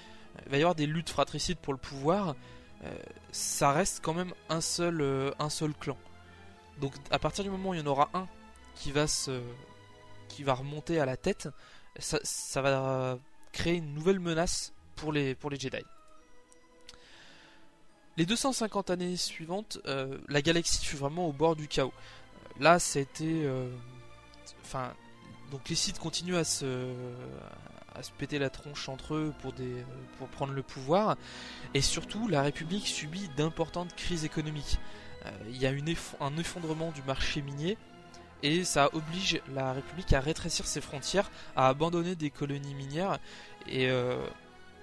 il 0.47 0.53
va 0.53 0.57
y 0.57 0.61
avoir 0.61 0.75
des 0.75 0.87
luttes 0.87 1.11
fratricides 1.11 1.59
pour 1.59 1.73
le 1.73 1.79
pouvoir, 1.79 2.37
euh, 2.85 2.95
ça 3.33 3.73
reste 3.73 4.00
quand 4.03 4.15
même 4.15 4.33
un 4.49 4.61
seul, 4.61 5.00
euh, 5.00 5.33
un 5.39 5.50
seul 5.50 5.75
clan. 5.75 5.97
Donc 6.81 6.95
à 7.11 7.19
partir 7.19 7.45
du 7.45 7.50
moment 7.50 7.71
où 7.71 7.75
il 7.75 7.81
y 7.81 7.83
en 7.83 7.87
aura 7.87 8.09
un 8.15 8.27
qui 8.80 10.42
va 10.42 10.54
remonter 10.54 11.00
à 11.00 11.06
la 11.06 11.16
tête, 11.16 11.49
ça, 11.99 12.62
va 12.62 13.18
créer 13.52 13.75
une 13.75 13.94
nouvelle 13.94 14.20
menace 14.20 14.72
pour 14.96 15.12
les, 15.12 15.34
pour 15.34 15.50
les 15.50 15.58
Jedi. 15.58 15.82
Les 18.16 18.26
250 18.26 18.90
années 18.90 19.16
suivantes, 19.16 19.78
euh, 19.87 20.18
la 20.28 20.42
galaxie 20.42 20.84
fut 20.84 20.96
vraiment 20.96 21.26
au 21.28 21.32
bord 21.32 21.56
du 21.56 21.68
chaos. 21.68 21.92
Là, 22.58 22.78
c'était, 22.78 23.49
enfin, 24.62 24.92
donc 25.50 25.68
les 25.68 25.76
sites 25.76 25.99
continuent 25.99 26.37
à 26.37 26.44
se, 26.44 26.92
à 27.94 28.00
péter 28.18 28.38
la 28.38 28.50
tronche 28.50 28.88
entre 28.88 29.14
eux 29.14 29.32
pour, 29.40 29.52
prendre 30.28 30.52
le 30.52 30.62
pouvoir. 30.62 31.16
Et 31.75 31.80
surtout, 31.80 32.28
la 32.28 32.42
République 32.42 32.87
subit 32.87 33.28
d'importantes 33.37 33.94
crises 33.94 34.25
économiques. 34.25 34.78
Euh, 35.26 35.30
il 35.49 35.56
y 35.56 35.66
a 35.66 35.70
un 35.70 36.37
effondrement 36.37 36.92
du 36.92 37.02
marché 37.02 37.42
minier 37.42 37.76
et 38.42 38.64
ça 38.64 38.88
oblige 38.92 39.40
la 39.54 39.73
République 39.73 40.12
à 40.12 40.20
rétrécir 40.20 40.66
ses 40.66 40.80
frontières, 40.80 41.30
à 41.56 41.68
abandonner 41.68 42.14
des 42.14 42.30
colonies 42.30 42.75
minières 42.75 43.18
et 43.66 43.88
euh, 43.90 44.16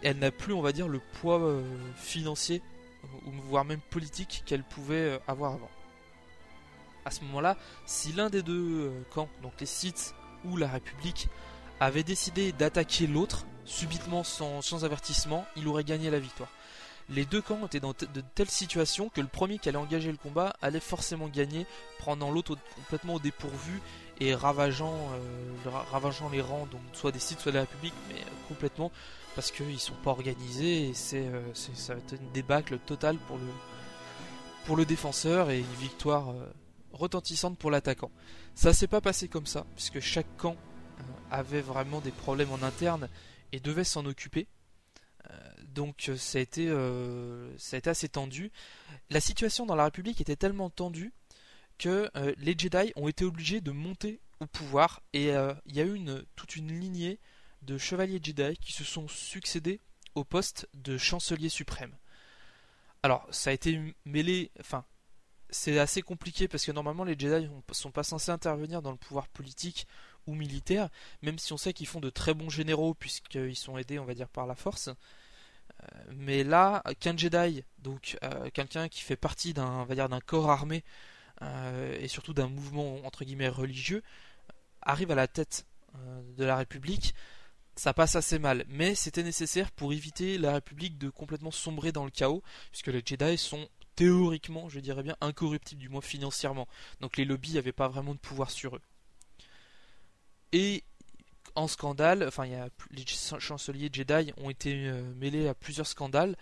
elle 0.03 0.19
n'a 0.19 0.31
plus, 0.31 0.53
on 0.53 0.61
va 0.61 0.71
dire, 0.71 0.87
le 0.87 0.99
poids 0.99 1.39
euh, 1.39 1.63
financier 1.95 2.61
ou 3.25 3.31
voire 3.49 3.65
même 3.65 3.79
politique 3.79 4.43
qu'elle 4.45 4.63
pouvait 4.63 5.19
avoir 5.27 5.53
avant. 5.53 5.69
À 7.05 7.11
ce 7.11 7.21
moment-là, 7.21 7.55
si 7.85 8.11
l'un 8.11 8.29
des 8.29 8.43
deux 8.43 8.91
camps, 9.11 9.29
donc 9.41 9.53
les 9.59 9.65
Sith 9.65 10.13
ou 10.43 10.57
la 10.57 10.67
République, 10.67 11.29
avait 11.79 12.03
décidé 12.03 12.51
d'attaquer 12.51 13.07
l'autre, 13.07 13.45
subitement 13.65 14.23
sans, 14.23 14.83
avertissement, 14.83 15.45
il 15.55 15.67
aurait 15.67 15.83
gagné 15.83 16.09
la 16.09 16.19
victoire. 16.19 16.49
Les 17.09 17.25
deux 17.25 17.41
camps 17.41 17.65
étaient 17.65 17.79
dans 17.79 17.93
de 17.93 18.21
telles 18.35 18.49
situations 18.49 19.09
que 19.09 19.21
le 19.21 19.27
premier 19.27 19.59
qui 19.59 19.69
allait 19.69 19.77
engager 19.77 20.11
le 20.11 20.17
combat 20.17 20.55
allait 20.61 20.79
forcément 20.79 21.27
gagner, 21.27 21.65
prenant 21.99 22.31
l'autre 22.31 22.57
complètement 22.75 23.15
au 23.15 23.19
dépourvu 23.19 23.81
et 24.19 24.35
ravageant, 24.35 24.93
euh, 25.13 25.69
ravageant 25.91 26.29
les 26.29 26.41
rangs, 26.41 26.67
donc 26.71 26.81
soit 26.93 27.11
des 27.11 27.19
sites, 27.19 27.39
soit 27.39 27.51
de 27.51 27.57
la 27.57 27.63
République, 27.63 27.93
mais 28.09 28.15
euh, 28.15 28.47
complètement 28.47 28.91
parce 29.35 29.51
qu'ils 29.51 29.79
sont 29.79 29.93
pas 30.03 30.09
organisés 30.09 30.89
et 30.89 30.93
c'est, 30.95 31.29
ça 31.53 31.93
va 31.93 31.99
être 31.99 32.13
une 32.19 32.31
débâcle 32.31 32.79
totale 32.79 33.17
pour 33.27 33.37
le, 33.37 33.45
pour 34.65 34.75
le 34.75 34.83
défenseur 34.83 35.51
et 35.51 35.59
une 35.59 35.75
victoire 35.79 36.33
retentissante 36.91 37.57
pour 37.57 37.69
l'attaquant. 37.69 38.09
Ça 38.55 38.73
s'est 38.73 38.87
pas 38.87 38.99
passé 38.99 39.27
comme 39.27 39.45
ça, 39.45 39.67
puisque 39.75 39.99
chaque 39.99 40.37
camp 40.37 40.55
avait 41.29 41.61
vraiment 41.61 42.01
des 42.01 42.11
problèmes 42.11 42.51
en 42.51 42.63
interne 42.63 43.09
et 43.51 43.59
devait 43.59 43.83
s'en 43.83 44.05
occuper. 44.05 44.47
Euh, 45.77 45.81
donc 45.88 46.10
euh, 46.10 46.17
ça 46.17 46.39
a, 46.39 46.41
été, 46.41 46.67
euh, 46.67 47.55
ça 47.57 47.75
a 47.75 47.79
été 47.79 47.89
assez 47.89 48.10
tendu. 48.10 48.51
La 49.10 49.19
situation 49.22 49.65
dans 49.65 49.75
la 49.75 49.86
République 49.86 50.22
était 50.22 50.36
tellement 50.36 50.69
tendue 50.69 51.13
que 51.77 52.10
les 52.39 52.57
Jedi 52.57 52.91
ont 52.96 53.07
été 53.07 53.24
obligés 53.24 53.62
de 53.62 53.69
monter 53.69 54.19
au 54.39 54.48
pouvoir 54.48 55.03
et 55.13 55.27
il 55.27 55.75
y 55.75 55.79
a 55.79 55.86
eu 55.86 56.00
toute 56.36 56.55
une 56.55 56.72
lignée 56.79 57.19
de 57.62 57.77
chevaliers 57.77 58.19
Jedi 58.22 58.57
qui 58.57 58.74
se 58.74 58.84
sont 58.84 59.07
succédés 59.07 59.79
au 60.15 60.24
poste 60.24 60.67
de 60.74 60.98
chancelier 60.98 61.50
suprême. 61.50 61.96
Alors 63.03 63.27
ça 63.29 63.51
a 63.51 63.53
été 63.53 63.96
mêlé, 64.05 64.50
enfin 64.60 64.86
c'est 65.51 65.77
assez 65.77 66.01
compliqué 66.01 66.48
parce 66.48 66.65
que 66.65 66.72
normalement 66.72 67.03
les 67.03 67.17
Jedi 67.17 67.48
ne 67.48 67.74
sont 67.74 67.91
pas 67.91 68.03
censés 68.03 68.31
intervenir 68.31 68.81
dans 68.81 68.91
le 68.91 68.98
pouvoir 68.98 69.27
politique 69.27 69.86
ou 70.25 70.34
militaires, 70.34 70.89
même 71.22 71.38
si 71.38 71.53
on 71.53 71.57
sait 71.57 71.74
qu'ils 71.74 71.86
font 71.86 72.01
de 72.01 72.10
très 72.10 72.34
bons 72.34 72.50
généraux 72.50 72.96
puisqu'ils 72.96 73.55
sont 73.55 73.77
aidés, 73.77 74.00
on 74.00 74.05
va 74.05 74.15
dire, 74.15 74.29
par 74.29 74.48
la 74.48 74.55
force. 74.55 74.89
Euh, 75.84 75.86
mais 76.15 76.43
là, 76.43 76.84
qu'un 77.00 77.15
Jedi, 77.15 77.63
donc 77.79 78.17
euh, 78.24 78.50
quelqu'un 78.51 78.88
qui 78.89 79.01
fait 79.01 79.15
partie 79.15 79.53
d'un, 79.53 79.86
d'un 79.86 80.19
corps 80.19 80.50
armé 80.50 80.84
euh, 81.41 81.98
et 82.00 82.07
surtout 82.07 82.34
d'un 82.34 82.48
mouvement 82.48 83.05
entre 83.05 83.25
guillemets 83.25 83.50
religieux, 83.50 84.03
arrive 84.81 85.12
à 85.12 85.15
la 85.15 85.27
tête 85.27 85.65
de 86.38 86.43
la 86.43 86.57
République, 86.57 87.15
ça 87.75 87.93
passe 87.93 88.15
assez 88.15 88.39
mal. 88.39 88.65
Mais 88.67 88.96
c'était 88.96 89.24
nécessaire 89.24 89.72
pour 89.72 89.93
éviter 89.93 90.38
la 90.38 90.53
République 90.53 90.98
de 90.98 91.10
complètement 91.10 91.51
sombrer 91.51 91.91
dans 91.91 92.05
le 92.05 92.12
chaos, 92.12 92.43
puisque 92.72 92.88
les 92.88 93.01
Jedi 93.05 93.38
sont 93.38 93.67
théoriquement, 93.96 94.69
je 94.69 94.79
dirais 94.79 95.03
bien, 95.03 95.17
incorruptibles, 95.22 95.81
du 95.81 95.89
moins 95.89 96.01
financièrement. 96.01 96.67
Donc 97.01 97.17
les 97.17 97.25
lobbies 97.25 97.55
n'avaient 97.55 97.72
pas 97.72 97.88
vraiment 97.88 98.13
de 98.13 98.19
pouvoir 98.19 98.51
sur 98.51 98.75
eux. 98.75 98.81
Et 100.51 100.84
en 101.57 101.67
scandale, 101.67 102.23
enfin, 102.27 102.45
il 102.45 102.51
y 102.51 102.55
a, 102.55 102.69
les 102.91 103.03
chanceliers 103.39 103.89
Jedi 103.91 104.31
ont 104.37 104.51
été 104.51 104.87
euh, 104.87 105.01
mêlés 105.15 105.47
à 105.47 105.55
plusieurs 105.55 105.87
scandales, 105.87 106.35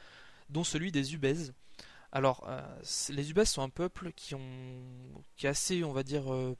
dont 0.49 0.65
celui 0.65 0.91
des 0.91 1.13
Ubez. 1.13 1.51
Alors, 2.11 2.45
euh, 2.49 2.61
les 3.09 3.31
Ubez 3.31 3.45
sont 3.45 3.61
un 3.61 3.69
peuple 3.69 4.11
qui, 4.11 4.35
ont, 4.35 4.83
qui 5.37 5.45
est 5.45 5.49
assez, 5.49 5.85
on 5.85 5.93
va 5.93 6.03
dire, 6.03 6.33
euh, 6.33 6.57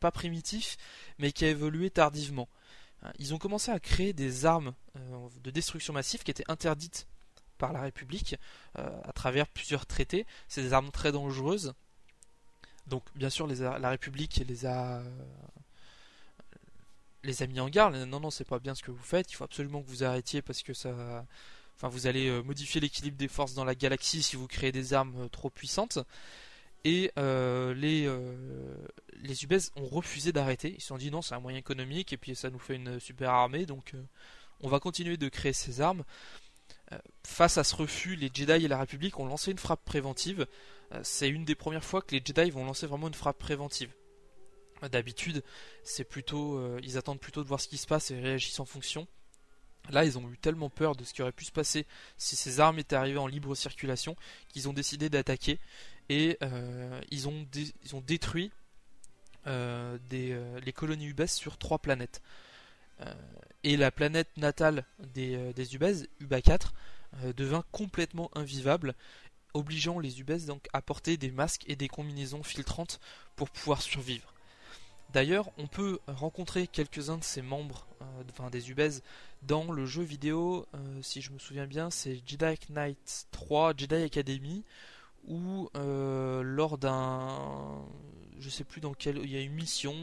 pas 0.00 0.10
primitif, 0.10 0.78
mais 1.18 1.30
qui 1.30 1.44
a 1.44 1.48
évolué 1.48 1.90
tardivement. 1.90 2.48
Ils 3.18 3.32
ont 3.32 3.38
commencé 3.38 3.70
à 3.70 3.78
créer 3.78 4.12
des 4.12 4.44
armes 4.44 4.74
de 5.42 5.50
destruction 5.50 5.94
massive 5.94 6.22
qui 6.22 6.30
étaient 6.30 6.50
interdites 6.50 7.06
par 7.56 7.72
la 7.72 7.80
République 7.80 8.36
à 8.74 9.12
travers 9.14 9.46
plusieurs 9.46 9.86
traités. 9.86 10.26
C'est 10.48 10.60
des 10.60 10.74
armes 10.74 10.90
très 10.90 11.10
dangereuses. 11.10 11.72
Donc, 12.88 13.04
bien 13.14 13.30
sûr, 13.30 13.46
la 13.46 13.88
République 13.88 14.42
les 14.46 14.66
a 14.66 15.02
les 17.24 17.42
a 17.42 17.46
mis 17.46 17.60
en 17.60 17.68
garde. 17.68 17.94
Non, 17.94 18.20
non, 18.20 18.30
c'est 18.30 18.44
pas 18.44 18.58
bien 18.58 18.74
ce 18.74 18.82
que 18.82 18.90
vous 18.90 19.02
faites. 19.02 19.30
Il 19.32 19.34
faut 19.34 19.44
absolument 19.44 19.82
que 19.82 19.88
vous 19.88 20.04
arrêtiez 20.04 20.42
parce 20.42 20.62
que 20.62 20.74
ça. 20.74 21.24
Enfin, 21.80 21.88
vous 21.88 22.06
allez 22.06 22.28
euh, 22.28 22.42
modifier 22.42 22.78
l'équilibre 22.78 23.16
des 23.16 23.26
forces 23.26 23.54
dans 23.54 23.64
la 23.64 23.74
galaxie 23.74 24.22
si 24.22 24.36
vous 24.36 24.46
créez 24.46 24.70
des 24.70 24.92
armes 24.92 25.14
euh, 25.18 25.28
trop 25.28 25.48
puissantes. 25.48 25.98
Et 26.84 27.10
euh, 27.18 27.72
les, 27.72 28.08
les 29.22 29.44
UBES 29.44 29.70
ont 29.76 29.86
refusé 29.86 30.30
d'arrêter. 30.30 30.74
Ils 30.76 30.80
se 30.80 30.88
sont 30.88 30.98
dit 30.98 31.10
non, 31.10 31.22
c'est 31.22 31.34
un 31.34 31.40
moyen 31.40 31.58
économique 31.58 32.12
et 32.12 32.18
puis 32.18 32.34
ça 32.34 32.50
nous 32.50 32.58
fait 32.58 32.76
une 32.76 33.00
super 33.00 33.30
armée, 33.30 33.66
donc 33.66 33.94
on 34.60 34.68
va 34.68 34.80
continuer 34.80 35.18
de 35.18 35.28
créer 35.28 35.52
ces 35.52 35.82
armes. 35.82 36.04
face 37.22 37.58
à 37.58 37.64
ce 37.64 37.76
refus, 37.76 38.16
les 38.16 38.30
Jedi 38.32 38.64
et 38.64 38.68
la 38.68 38.78
République 38.78 39.18
ont 39.18 39.26
lancé 39.26 39.50
une 39.50 39.58
frappe 39.58 39.84
préventive. 39.84 40.46
c'est 41.02 41.28
une 41.28 41.44
des 41.44 41.54
premières 41.54 41.84
fois 41.84 42.00
que 42.00 42.14
les 42.14 42.22
Jedi 42.24 42.48
vont 42.48 42.64
lancer 42.64 42.86
vraiment 42.86 43.08
une 43.08 43.14
frappe 43.14 43.38
préventive. 43.38 43.92
D'habitude, 44.88 45.42
c'est 45.82 46.04
plutôt, 46.04 46.56
euh, 46.56 46.80
ils 46.82 46.96
attendent 46.96 47.20
plutôt 47.20 47.42
de 47.42 47.48
voir 47.48 47.60
ce 47.60 47.68
qui 47.68 47.76
se 47.76 47.86
passe 47.86 48.10
et 48.10 48.18
réagissent 48.18 48.60
en 48.60 48.64
fonction. 48.64 49.06
Là, 49.90 50.04
ils 50.04 50.18
ont 50.18 50.30
eu 50.30 50.38
tellement 50.38 50.70
peur 50.70 50.96
de 50.96 51.04
ce 51.04 51.12
qui 51.12 51.22
aurait 51.22 51.32
pu 51.32 51.44
se 51.44 51.52
passer 51.52 51.86
si 52.16 52.36
ces 52.36 52.60
armes 52.60 52.78
étaient 52.78 52.96
arrivées 52.96 53.18
en 53.18 53.26
libre 53.26 53.54
circulation 53.54 54.16
qu'ils 54.48 54.68
ont 54.68 54.72
décidé 54.72 55.10
d'attaquer 55.10 55.58
et 56.08 56.38
euh, 56.42 57.00
ils, 57.10 57.28
ont 57.28 57.46
détruit 58.06 58.52
euh, 59.46 59.98
les 60.10 60.72
colonies 60.72 61.06
UBES 61.06 61.28
sur 61.28 61.58
trois 61.58 61.78
planètes. 61.78 62.22
et 63.64 63.76
la 63.76 63.90
planète 63.90 64.28
natale 64.36 64.84
des, 64.98 65.52
des 65.54 65.74
UBES, 65.74 66.06
UBA 66.20 66.42
4, 66.42 66.74
devint 67.36 67.64
complètement 67.72 68.30
invivable, 68.34 68.94
obligeant 69.54 69.98
les 69.98 70.20
UBES 70.20 70.46
donc 70.46 70.68
à 70.72 70.82
porter 70.82 71.16
des 71.16 71.30
masques 71.30 71.64
et 71.66 71.76
des 71.76 71.88
combinaisons 71.88 72.42
filtrantes 72.42 73.00
pour 73.36 73.50
pouvoir 73.50 73.82
survivre. 73.82 74.32
D'ailleurs, 75.12 75.50
on 75.58 75.66
peut 75.66 75.98
rencontrer 76.06 76.66
quelques-uns 76.68 77.18
de 77.18 77.24
ces 77.24 77.42
membres, 77.42 77.86
euh, 78.00 78.04
enfin 78.30 78.48
des 78.48 78.70
UBES, 78.70 79.02
dans 79.42 79.72
le 79.72 79.84
jeu 79.84 80.02
vidéo, 80.02 80.66
euh, 80.74 81.02
si 81.02 81.20
je 81.20 81.32
me 81.32 81.38
souviens 81.38 81.66
bien, 81.66 81.90
c'est 81.90 82.22
Jedi 82.26 82.54
Knight 82.68 83.26
3, 83.32 83.74
Jedi 83.76 83.96
Academy, 83.96 84.64
où 85.26 85.68
euh, 85.74 86.42
lors 86.42 86.78
d'un, 86.78 87.84
je 88.38 88.48
sais 88.48 88.62
plus 88.62 88.80
dans 88.80 88.94
quel, 88.94 89.18
il 89.18 89.30
y 89.30 89.36
a 89.36 89.40
une 89.40 89.54
mission, 89.54 89.94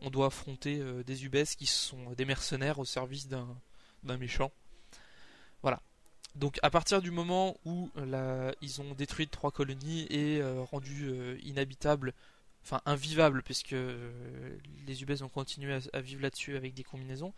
on, 0.00 0.10
doit 0.10 0.26
affronter 0.26 0.80
des 1.04 1.24
UBES 1.24 1.56
qui 1.56 1.66
sont 1.66 2.12
des 2.12 2.26
mercenaires 2.26 2.78
au 2.78 2.84
service 2.84 3.26
d'un 3.26 4.18
méchant. 4.18 4.52
Voilà. 5.62 5.80
Donc 6.36 6.58
à 6.62 6.68
partir 6.68 7.00
du 7.00 7.10
moment 7.10 7.56
où 7.64 7.90
ils 8.60 8.80
ont 8.82 8.92
détruit 8.92 9.28
trois 9.28 9.50
colonies 9.50 10.06
et 10.10 10.42
rendu 10.70 11.38
inhabitable 11.42 12.12
enfin 12.64 12.80
invivable 12.86 13.42
puisque 13.42 13.74
euh, 13.74 14.56
les 14.86 15.02
UBES 15.02 15.22
ont 15.22 15.28
continué 15.28 15.78
à, 15.92 16.00
vivre 16.00 16.22
là-dessus 16.22 16.56
avec 16.56 16.72
des 16.74 16.82
combinaisons. 16.82 17.34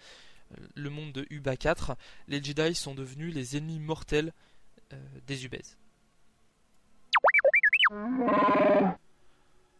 Euh, 0.52 0.66
le 0.74 0.88
monde 0.88 1.12
de 1.12 1.26
Uba 1.30 1.56
4, 1.56 1.96
les 2.28 2.42
Jedi 2.42 2.74
sont 2.74 2.94
devenus 2.94 3.34
les 3.34 3.56
ennemis 3.56 3.80
mortels 3.80 4.32
euh, 4.92 4.96
des 5.26 5.44
UBES. 5.44 5.76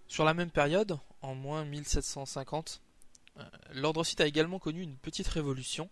Sur 0.09 0.25
la 0.25 0.35
même 0.35 0.50
période, 0.50 0.99
en 1.23 1.35
moins 1.35 1.65
1750, 1.65 2.81
l'ordre 3.73 4.05
Sith 4.05 4.21
a 4.21 4.26
également 4.26 4.59
connu 4.59 4.83
une 4.83 4.97
petite 4.97 5.26
révolution. 5.29 5.88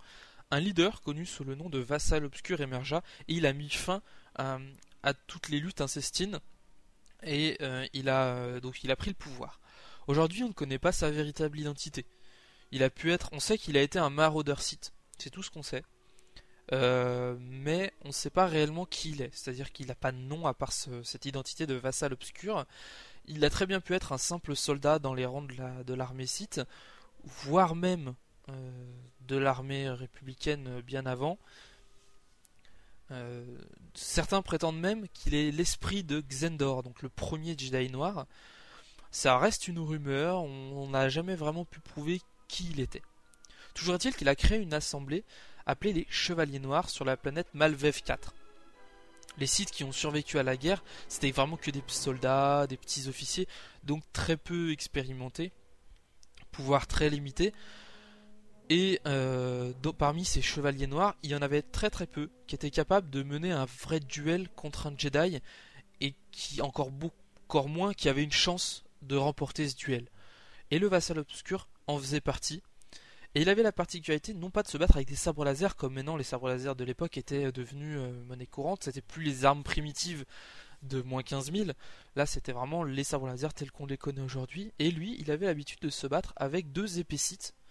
Un 0.51 0.61
leader 0.61 1.03
connu 1.03 1.27
sous 1.27 1.45
le 1.45 1.55
nom 1.55 1.69
de 1.69 1.79
Vassal 1.79 2.25
Obscur 2.25 2.61
émergea 2.61 3.03
et 3.27 3.35
il 3.35 3.47
a 3.47 3.53
mis 3.53 3.71
fin 3.71 4.01
à 4.37 5.15
toutes 5.27 5.49
les 5.49 5.59
luttes 5.59 5.81
incestines 5.81 6.41
et 7.25 7.57
euh, 7.61 7.87
il 7.93 8.09
a 8.09 8.37
euh, 8.37 8.61
il 8.83 8.91
a 8.91 8.97
pris 8.97 9.11
le 9.11 9.17
pouvoir. 9.17 9.61
Aujourd'hui, 10.07 10.43
on 10.43 10.49
ne 10.49 10.53
connaît 10.53 10.79
pas 10.79 10.93
sa 10.93 11.11
véritable 11.11 11.59
identité. 11.59 12.07
Il 12.71 12.83
a 12.83 12.91
pu 12.91 13.13
être, 13.13 13.29
on 13.33 13.41
sait 13.41 13.59
qu'il 13.59 13.77
a 13.77 13.83
été 13.83 13.99
un 13.99 14.11
maraudeur 14.11 14.61
site, 14.61 14.93
c'est 15.19 15.31
tout 15.31 15.43
ce 15.43 15.51
qu'on 15.51 15.63
sait. 15.63 15.85
Euh, 16.73 17.37
mais 17.41 17.93
on 18.03 18.09
ne 18.09 18.13
sait 18.13 18.31
pas 18.31 18.47
réellement 18.47 18.87
qui 18.87 19.11
il 19.11 19.23
est, 19.23 19.35
c'est-à-dire 19.35 19.71
qu'il 19.71 19.87
n'a 19.87 19.95
pas 19.95 20.13
de 20.13 20.17
nom 20.17 20.47
à 20.47 20.55
part 20.55 20.73
cette 20.73 21.27
identité 21.27 21.67
de 21.67 21.75
vassal 21.75 22.13
obscur. 22.13 22.65
Il 23.27 23.45
a 23.45 23.51
très 23.51 23.67
bien 23.67 23.81
pu 23.81 23.95
être 23.95 24.13
un 24.13 24.19
simple 24.19 24.57
soldat 24.57 24.99
dans 24.99 25.15
les 25.15 25.27
rangs 25.27 25.43
de 25.43 25.95
l'armée 25.95 26.27
site, 26.27 26.61
voire 27.23 27.75
même 27.75 28.15
de 29.21 29.37
l'armée 29.37 29.91
républicaine 29.91 30.81
bien 30.81 31.07
avant, 31.07 31.39
euh, 33.15 33.45
certains 33.95 34.43
prétendent 34.43 34.81
même 34.81 35.09
qu'il 35.09 35.35
est 35.35 35.51
l'esprit 35.51 36.05
de 36.05 36.21
Xendor, 36.21 36.83
donc 36.83 37.03
le 37.03 37.09
premier 37.09 37.57
Jedi 37.57 37.91
noir. 37.91 38.27
Ça 39.11 39.39
reste 39.39 39.69
une 39.69 39.79
rumeur, 39.79 40.43
on 40.43 40.89
n'a 40.89 41.09
jamais 41.09 41.37
vraiment 41.37 41.65
pu 41.65 41.81
prouver 41.81 42.21
qui 42.49 42.69
il 42.71 42.81
était. 42.81 43.03
Toujours 43.75 43.95
est-il 43.95 44.15
qu'il 44.15 44.29
a 44.29 44.35
créé 44.35 44.59
une 44.59 44.75
assemblée 44.75 45.25
appelée 45.67 45.93
les 45.93 46.07
Chevaliers 46.11 46.59
Noirs 46.59 46.91
sur 46.91 47.05
la 47.05 47.17
planète 47.17 47.49
Malvev 47.55 48.03
4. 48.03 48.35
Les 49.37 49.47
sites 49.47 49.73
qui 49.73 49.83
ont 49.83 49.93
survécu 49.93 50.39
à 50.39 50.43
la 50.43 50.57
guerre, 50.57 50.85
c'était 51.09 51.33
vraiment 51.33 51.57
que 51.57 51.71
des 51.71 51.83
soldats, 51.89 52.67
des 52.69 52.77
petits 52.77 53.09
officiers, 53.09 53.49
donc 53.83 54.03
très 54.13 54.37
peu 54.37 54.71
expérimentés, 54.71 55.53
pouvoir 56.53 56.87
très 56.87 57.11
limité. 57.11 57.53
Et 58.71 59.01
euh, 59.07 59.73
parmi 59.99 60.25
ces 60.25 60.41
chevaliers 60.41 60.87
noirs, 60.87 61.17
il 61.23 61.31
y 61.31 61.35
en 61.35 61.43
avait 61.43 61.63
très 61.63 61.91
très 61.91 62.07
peu 62.07 62.31
qui 62.47 62.55
étaient 62.55 62.71
capables 62.71 63.11
de 63.11 63.23
mener 63.23 63.53
un 63.53 63.67
vrai 63.67 64.01
duel 64.01 64.49
contre 64.49 64.87
un 64.87 64.95
Jedi 64.97 65.41
et 66.01 66.15
qui 66.33 66.63
encore 66.63 66.91
beaucoup 66.91 67.15
moins 67.69 67.93
qui 67.93 68.09
avaient 68.09 68.25
une 68.25 68.33
chance 68.33 68.85
de 69.03 69.17
remporter 69.17 69.69
ce 69.69 69.77
duel. 69.77 70.09
Et 70.71 70.79
le 70.79 70.89
vassal 70.89 71.19
obscur 71.19 71.69
en 71.87 71.99
faisait 71.99 72.21
partie. 72.21 72.63
Et 73.35 73.43
il 73.43 73.49
avait 73.49 73.63
la 73.63 73.73
particularité 73.73 74.33
non 74.33 74.51
pas 74.51 74.63
de 74.63 74.69
se 74.69 74.79
battre 74.79 74.97
avec 74.97 75.09
des 75.09 75.17
sabres 75.17 75.45
laser 75.45 75.77
comme 75.77 75.95
maintenant 75.95 76.17
les 76.17 76.25
sabres 76.25 76.49
laser 76.49 76.75
de 76.75 76.85
l'époque 76.85 77.19
étaient 77.19 77.53
devenus 77.53 77.99
monnaie 78.27 78.47
courante, 78.47 78.85
c'était 78.85 79.03
plus 79.03 79.23
les 79.23 79.45
armes 79.45 79.63
primitives 79.63 80.25
de 80.85 81.03
moins 81.03 81.23
15 81.23 81.53
000. 81.53 81.71
Là, 82.17 82.27
c'était 82.27 82.53
vraiment 82.53 82.85
les 82.85 83.05
sabres 83.05 83.27
laser 83.27 83.53
tels 83.53 83.71
qu'on 83.71 83.87
les 83.87 83.97
connaît 83.97 84.21
aujourd'hui. 84.21 84.73
Et 84.79 84.91
lui, 84.91 85.17
il 85.19 85.31
avait 85.31 85.47
l'habitude 85.47 85.81
de 85.81 85.91
se 85.91 86.07
battre 86.07 86.33
avec 86.37 86.73
deux 86.73 86.99
épaissites, 86.99 87.55
euh, 87.55 87.64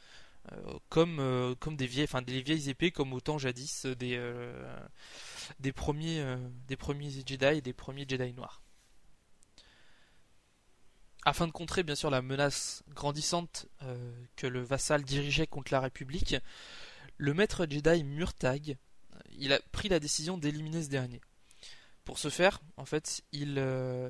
comme, 0.89 1.19
euh, 1.19 1.55
comme 1.55 1.75
des 1.75 1.87
vieilles, 1.87 2.05
enfin 2.05 2.21
des 2.21 2.41
vieilles 2.41 2.69
épées, 2.69 2.91
comme 2.91 3.13
autant 3.13 3.37
jadis 3.37 3.85
des, 3.85 4.15
euh, 4.17 4.79
des 5.59 5.71
premiers, 5.71 6.23
Jedi 7.25 7.45
et 7.45 7.61
des 7.61 7.73
premiers 7.73 8.05
Jedi 8.07 8.33
noirs. 8.33 8.61
Afin 11.25 11.47
de 11.47 11.53
contrer 11.53 11.83
bien 11.83 11.95
sûr 11.95 12.09
la 12.09 12.21
menace 12.21 12.83
grandissante 12.89 13.67
que 14.35 14.45
le 14.45 14.61
vassal 14.61 15.03
dirigeait 15.03 15.47
contre 15.47 15.71
la 15.71 15.79
République, 15.79 16.35
le 17.17 17.33
maître 17.33 17.65
Jedi 17.69 18.03
Murtag, 18.03 18.77
il 19.37 19.53
a 19.53 19.59
pris 19.71 19.87
la 19.87 19.99
décision 19.99 20.37
d'éliminer 20.37 20.83
ce 20.83 20.89
dernier. 20.89 21.21
Pour 22.05 22.17
ce 22.19 22.29
faire, 22.29 22.61
en 22.75 22.85
fait, 22.85 23.21
il, 23.31 23.55
euh, 23.57 24.09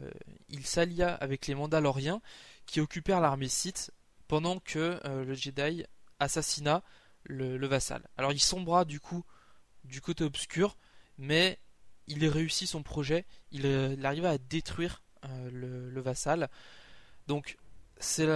s'allia 0.63 1.13
avec 1.13 1.45
les 1.47 1.53
Mandaloriens 1.53 2.21
qui 2.65 2.79
occupèrent 2.79 3.21
l'armée 3.21 3.49
Sith 3.49 3.91
pendant 4.27 4.59
que 4.59 4.99
euh, 5.05 5.23
le 5.23 5.33
Jedi 5.35 5.83
assassina 6.23 6.83
le, 7.23 7.65
vassal. 7.67 8.07
Alors 8.17 8.31
il 8.31 8.39
sombra 8.39 8.85
du 8.85 8.99
coup 8.99 9.23
du 9.83 10.01
côté 10.01 10.23
obscur, 10.23 10.77
mais 11.17 11.59
il 12.07 12.25
réussit 12.27 12.67
son 12.67 12.83
projet, 12.83 13.25
il, 13.51 13.65
euh, 13.65 13.95
arriva 14.03 14.31
à 14.31 14.37
détruire 14.37 15.01
le, 15.51 16.01
vassal. 16.01 16.49
Donc 17.27 17.57
c'est 17.97 18.27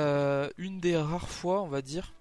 une 0.58 0.79
des 0.79 0.96
rares 0.98 1.29
fois, 1.29 1.62
on 1.62 1.67
va 1.67 1.82
dire, 1.82 2.13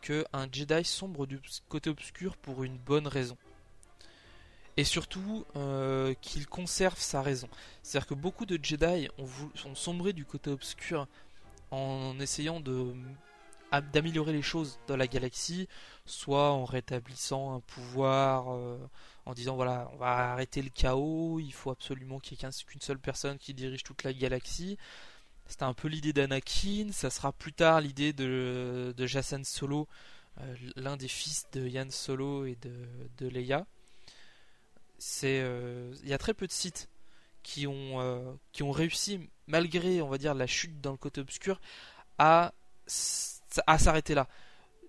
que 0.00 0.24
un 0.32 0.46
Jedi 0.50 0.84
sombre 0.84 1.26
du 1.26 1.40
côté 1.68 1.90
obscur 1.90 2.36
pour 2.36 2.62
une 2.62 2.78
bonne 2.78 3.06
raison 3.08 3.36
et 4.76 4.84
surtout 4.84 5.44
euh, 5.56 6.14
qu'il 6.22 6.46
conserve 6.46 6.98
sa 6.98 7.20
raison. 7.20 7.48
C'est-à-dire 7.82 8.06
que 8.06 8.14
beaucoup 8.14 8.46
de 8.46 8.58
Jedi 8.62 9.08
ont, 9.18 9.74
sombré 9.74 10.12
du 10.12 10.24
côté 10.24 10.50
obscur 10.50 11.06
en 11.70 12.18
essayant 12.18 12.60
de 12.60 12.94
d'améliorer 13.92 14.32
les 14.32 14.42
choses 14.42 14.78
dans 14.88 14.96
la 14.96 15.06
galaxie, 15.06 15.68
soit 16.04 16.50
en 16.50 16.64
rétablissant 16.64 17.54
un 17.54 17.60
pouvoir, 17.60 18.52
euh, 18.52 18.78
en 19.26 19.32
disant 19.34 19.54
voilà, 19.54 19.88
on 19.92 19.96
va 19.96 20.32
arrêter 20.32 20.60
le 20.62 20.70
chaos, 20.70 21.38
il 21.38 21.52
faut 21.52 21.70
absolument 21.70 22.18
qu'il 22.18 22.36
n'y 22.36 22.44
ait 22.44 22.64
qu'une 22.66 22.80
seule 22.80 22.98
personne 22.98 23.38
qui 23.38 23.54
dirige 23.54 23.84
toute 23.84 24.02
la 24.02 24.12
galaxie. 24.12 24.76
C'était 25.46 25.64
un 25.64 25.74
peu 25.74 25.88
l'idée 25.88 26.12
d'Anakin, 26.12 26.90
ça 26.92 27.10
sera 27.10 27.32
plus 27.32 27.52
tard 27.52 27.80
l'idée 27.80 28.12
de, 28.12 28.94
de 28.96 29.06
Solo, 29.44 29.88
euh, 30.40 30.56
l'un 30.76 30.96
des 30.96 31.08
fils 31.08 31.46
de 31.52 31.66
Yann 31.68 31.90
Solo 31.90 32.46
et 32.46 32.56
de, 32.56 32.72
de 33.18 33.28
Leia 33.28 33.66
euh, 35.24 35.94
il 36.02 36.08
y 36.08 36.12
a 36.12 36.18
très 36.18 36.34
peu 36.34 36.46
de 36.46 36.52
sites 36.52 36.88
qui 37.42 37.66
ont 37.66 38.38
qui 38.52 38.62
ont 38.62 38.70
réussi 38.70 39.30
malgré 39.46 40.02
on 40.02 40.08
va 40.08 40.18
dire 40.18 40.34
la 40.34 40.46
chute 40.46 40.80
dans 40.82 40.90
le 40.90 40.98
côté 40.98 41.22
obscur 41.22 41.58
à 42.18 42.52
à 43.66 43.78
s'arrêter 43.78 44.14
là. 44.14 44.28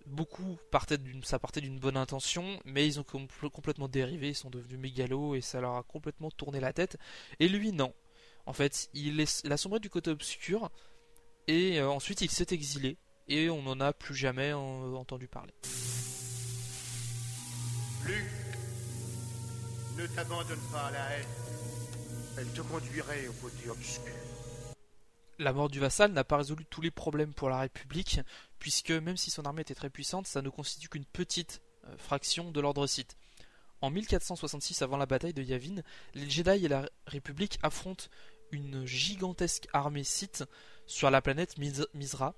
Beaucoup 0.07 0.57
partaient 0.71 0.97
d'une 0.97 1.23
ça 1.23 1.39
partait 1.39 1.61
d'une 1.61 1.79
bonne 1.79 1.97
intention, 1.97 2.59
mais 2.65 2.87
ils 2.87 2.99
ont 2.99 3.03
complètement 3.03 3.87
dérivé, 3.87 4.29
ils 4.29 4.35
sont 4.35 4.49
devenus 4.49 4.79
mégalos 4.79 5.35
et 5.35 5.41
ça 5.41 5.61
leur 5.61 5.75
a 5.75 5.83
complètement 5.83 6.31
tourné 6.31 6.59
la 6.59 6.73
tête. 6.73 6.97
Et 7.39 7.47
lui 7.47 7.71
non. 7.71 7.93
En 8.47 8.53
fait, 8.53 8.89
il, 8.93 9.19
est, 9.19 9.45
a 9.45 9.57
sombré 9.57 9.79
du 9.79 9.89
côté 9.89 10.09
obscur 10.09 10.71
et 11.47 11.79
euh, 11.79 11.89
ensuite 11.89 12.21
il 12.21 12.31
s'est 12.31 12.47
exilé 12.51 12.97
et 13.27 13.49
on 13.49 13.61
n'en 13.61 13.79
a 13.79 13.93
plus 13.93 14.15
jamais 14.15 14.51
entendu 14.53 15.27
parler. 15.27 15.53
Ne 19.97 20.07
t'abandonne 20.07 20.59
pas 20.71 20.87
à 20.87 20.91
la 20.91 21.09
haine. 21.11 21.25
Elle 22.37 22.47
te 22.53 22.61
conduirait 22.61 23.27
au 23.27 23.33
côté 23.33 23.69
obscur. 23.69 24.13
La 25.37 25.53
mort 25.53 25.69
du 25.69 25.79
vassal 25.79 26.11
n'a 26.11 26.23
pas 26.23 26.37
résolu 26.37 26.65
tous 26.65 26.81
les 26.81 26.91
problèmes 26.91 27.33
pour 27.33 27.49
la 27.49 27.59
République, 27.59 28.19
puisque 28.61 28.91
même 28.91 29.17
si 29.17 29.31
son 29.31 29.43
armée 29.45 29.63
était 29.63 29.73
très 29.73 29.89
puissante, 29.89 30.27
ça 30.27 30.43
ne 30.43 30.49
constitue 30.49 30.87
qu'une 30.87 31.03
petite 31.03 31.63
euh, 31.87 31.97
fraction 31.97 32.51
de 32.51 32.61
l'ordre 32.61 32.85
Sith. 32.85 33.17
En 33.81 33.89
1466, 33.89 34.83
avant 34.83 34.97
la 34.97 35.07
bataille 35.07 35.33
de 35.33 35.41
Yavin, 35.41 35.81
les 36.13 36.29
Jedi 36.29 36.65
et 36.65 36.67
la 36.67 36.87
République 37.07 37.57
affrontent 37.63 38.05
une 38.51 38.85
gigantesque 38.85 39.67
armée 39.73 40.03
Sith 40.03 40.43
sur 40.85 41.09
la 41.09 41.23
planète 41.23 41.55
Mizra. 41.57 42.35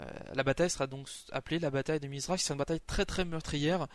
Euh, 0.00 0.04
la 0.34 0.42
bataille 0.42 0.68
sera 0.68 0.86
donc 0.86 1.08
appelée 1.30 1.58
la 1.58 1.70
bataille 1.70 2.00
de 2.00 2.06
Mizra, 2.06 2.36
qui 2.36 2.44
est 2.44 2.52
une 2.52 2.58
bataille 2.58 2.82
très 2.86 3.06
très 3.06 3.24
meurtrière, 3.24 3.88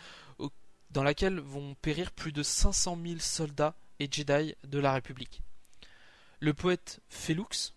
dans 0.89 1.03
laquelle 1.03 1.39
vont 1.39 1.75
périr 1.75 2.11
plus 2.11 2.31
de 2.31 2.41
500 2.41 2.97
000 3.05 3.19
soldats 3.19 3.75
et 3.99 4.09
Jedi 4.11 4.55
de 4.63 4.79
la 4.79 4.93
République. 4.93 5.43
Le 6.39 6.55
poète 6.55 7.01
Felux 7.07 7.45
euh, 7.45 7.76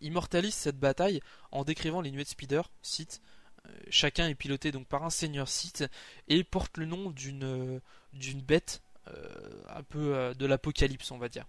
immortalise 0.00 0.54
cette 0.54 0.78
bataille 0.78 1.20
en 1.50 1.64
décrivant 1.64 2.00
les 2.00 2.10
nuées 2.10 2.24
de 2.24 2.28
speeder, 2.28 2.70
Sith. 2.82 3.20
Euh, 3.66 3.72
chacun 3.88 4.28
est 4.28 4.34
piloté 4.34 4.72
donc 4.72 4.86
par 4.86 5.04
un 5.04 5.10
seigneur 5.10 5.48
Sith 5.48 5.84
et 6.28 6.44
porte 6.44 6.76
le 6.76 6.86
nom 6.86 7.10
d'une 7.10 7.80
d'une 8.12 8.42
bête 8.42 8.82
euh, 9.08 9.62
un 9.68 9.82
peu 9.82 10.34
de 10.36 10.46
l'apocalypse, 10.46 11.10
on 11.10 11.18
va 11.18 11.28
dire. 11.28 11.46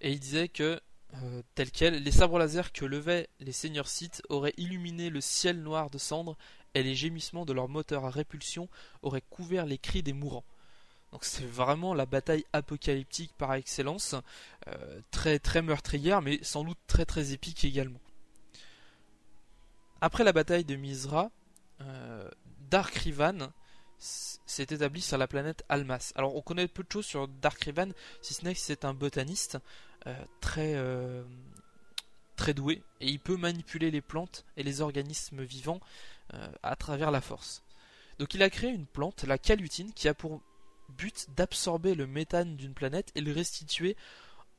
Et 0.00 0.12
il 0.12 0.20
disait 0.20 0.48
que 0.48 0.80
tel 1.54 1.70
quel, 1.70 2.02
les 2.02 2.10
sabres 2.10 2.38
laser 2.38 2.72
que 2.72 2.86
levaient 2.86 3.28
les 3.40 3.52
seigneurs 3.52 3.88
Sith 3.88 4.22
auraient 4.30 4.54
illuminé 4.56 5.10
le 5.10 5.20
ciel 5.20 5.62
noir 5.62 5.90
de 5.90 5.98
cendres 5.98 6.36
et 6.74 6.82
les 6.82 6.94
gémissements 6.94 7.44
de 7.44 7.52
leur 7.52 7.68
moteur 7.68 8.04
à 8.04 8.10
répulsion 8.10 8.68
auraient 9.02 9.22
couvert 9.22 9.66
les 9.66 9.78
cris 9.78 10.02
des 10.02 10.12
mourants. 10.12 10.44
Donc 11.12 11.24
c'est 11.24 11.46
vraiment 11.46 11.94
la 11.94 12.06
bataille 12.06 12.44
apocalyptique 12.52 13.32
par 13.36 13.54
excellence, 13.54 14.14
euh, 14.68 15.00
très 15.10 15.38
très 15.38 15.62
meurtrière, 15.62 16.22
mais 16.22 16.38
sans 16.42 16.64
doute 16.64 16.78
très 16.86 17.04
très 17.04 17.32
épique 17.32 17.64
également. 17.64 18.00
Après 20.00 20.24
la 20.24 20.32
bataille 20.32 20.64
de 20.64 20.74
Misra, 20.74 21.30
euh, 21.82 22.28
Dark 22.70 22.94
Rivan 22.94 23.52
s'est 23.98 24.64
établi 24.64 25.00
sur 25.00 25.18
la 25.18 25.28
planète 25.28 25.64
Almas. 25.68 26.12
Alors 26.16 26.34
on 26.34 26.40
connaît 26.40 26.66
peu 26.66 26.82
de 26.82 26.90
choses 26.90 27.06
sur 27.06 27.28
Dark 27.28 27.62
Rivan, 27.62 27.90
si 28.20 28.34
ce 28.34 28.44
n'est 28.44 28.54
que 28.54 28.60
c'est 28.60 28.84
un 28.84 28.94
botaniste 28.94 29.58
euh, 30.06 30.24
très 30.40 30.74
très 32.42 32.54
doué 32.54 32.82
et 33.00 33.06
il 33.06 33.20
peut 33.20 33.36
manipuler 33.36 33.92
les 33.92 34.00
plantes 34.00 34.44
et 34.56 34.64
les 34.64 34.80
organismes 34.80 35.42
vivants 35.42 35.78
euh, 36.34 36.48
à 36.64 36.74
travers 36.74 37.12
la 37.12 37.20
force. 37.20 37.62
Donc 38.18 38.34
il 38.34 38.42
a 38.42 38.50
créé 38.50 38.70
une 38.70 38.86
plante, 38.86 39.22
la 39.22 39.38
calutine, 39.38 39.92
qui 39.92 40.08
a 40.08 40.14
pour 40.14 40.40
but 40.92 41.28
d'absorber 41.36 41.94
le 41.94 42.06
méthane 42.06 42.56
d'une 42.56 42.74
planète 42.74 43.10
et 43.14 43.20
le 43.20 43.32
restituer 43.32 43.96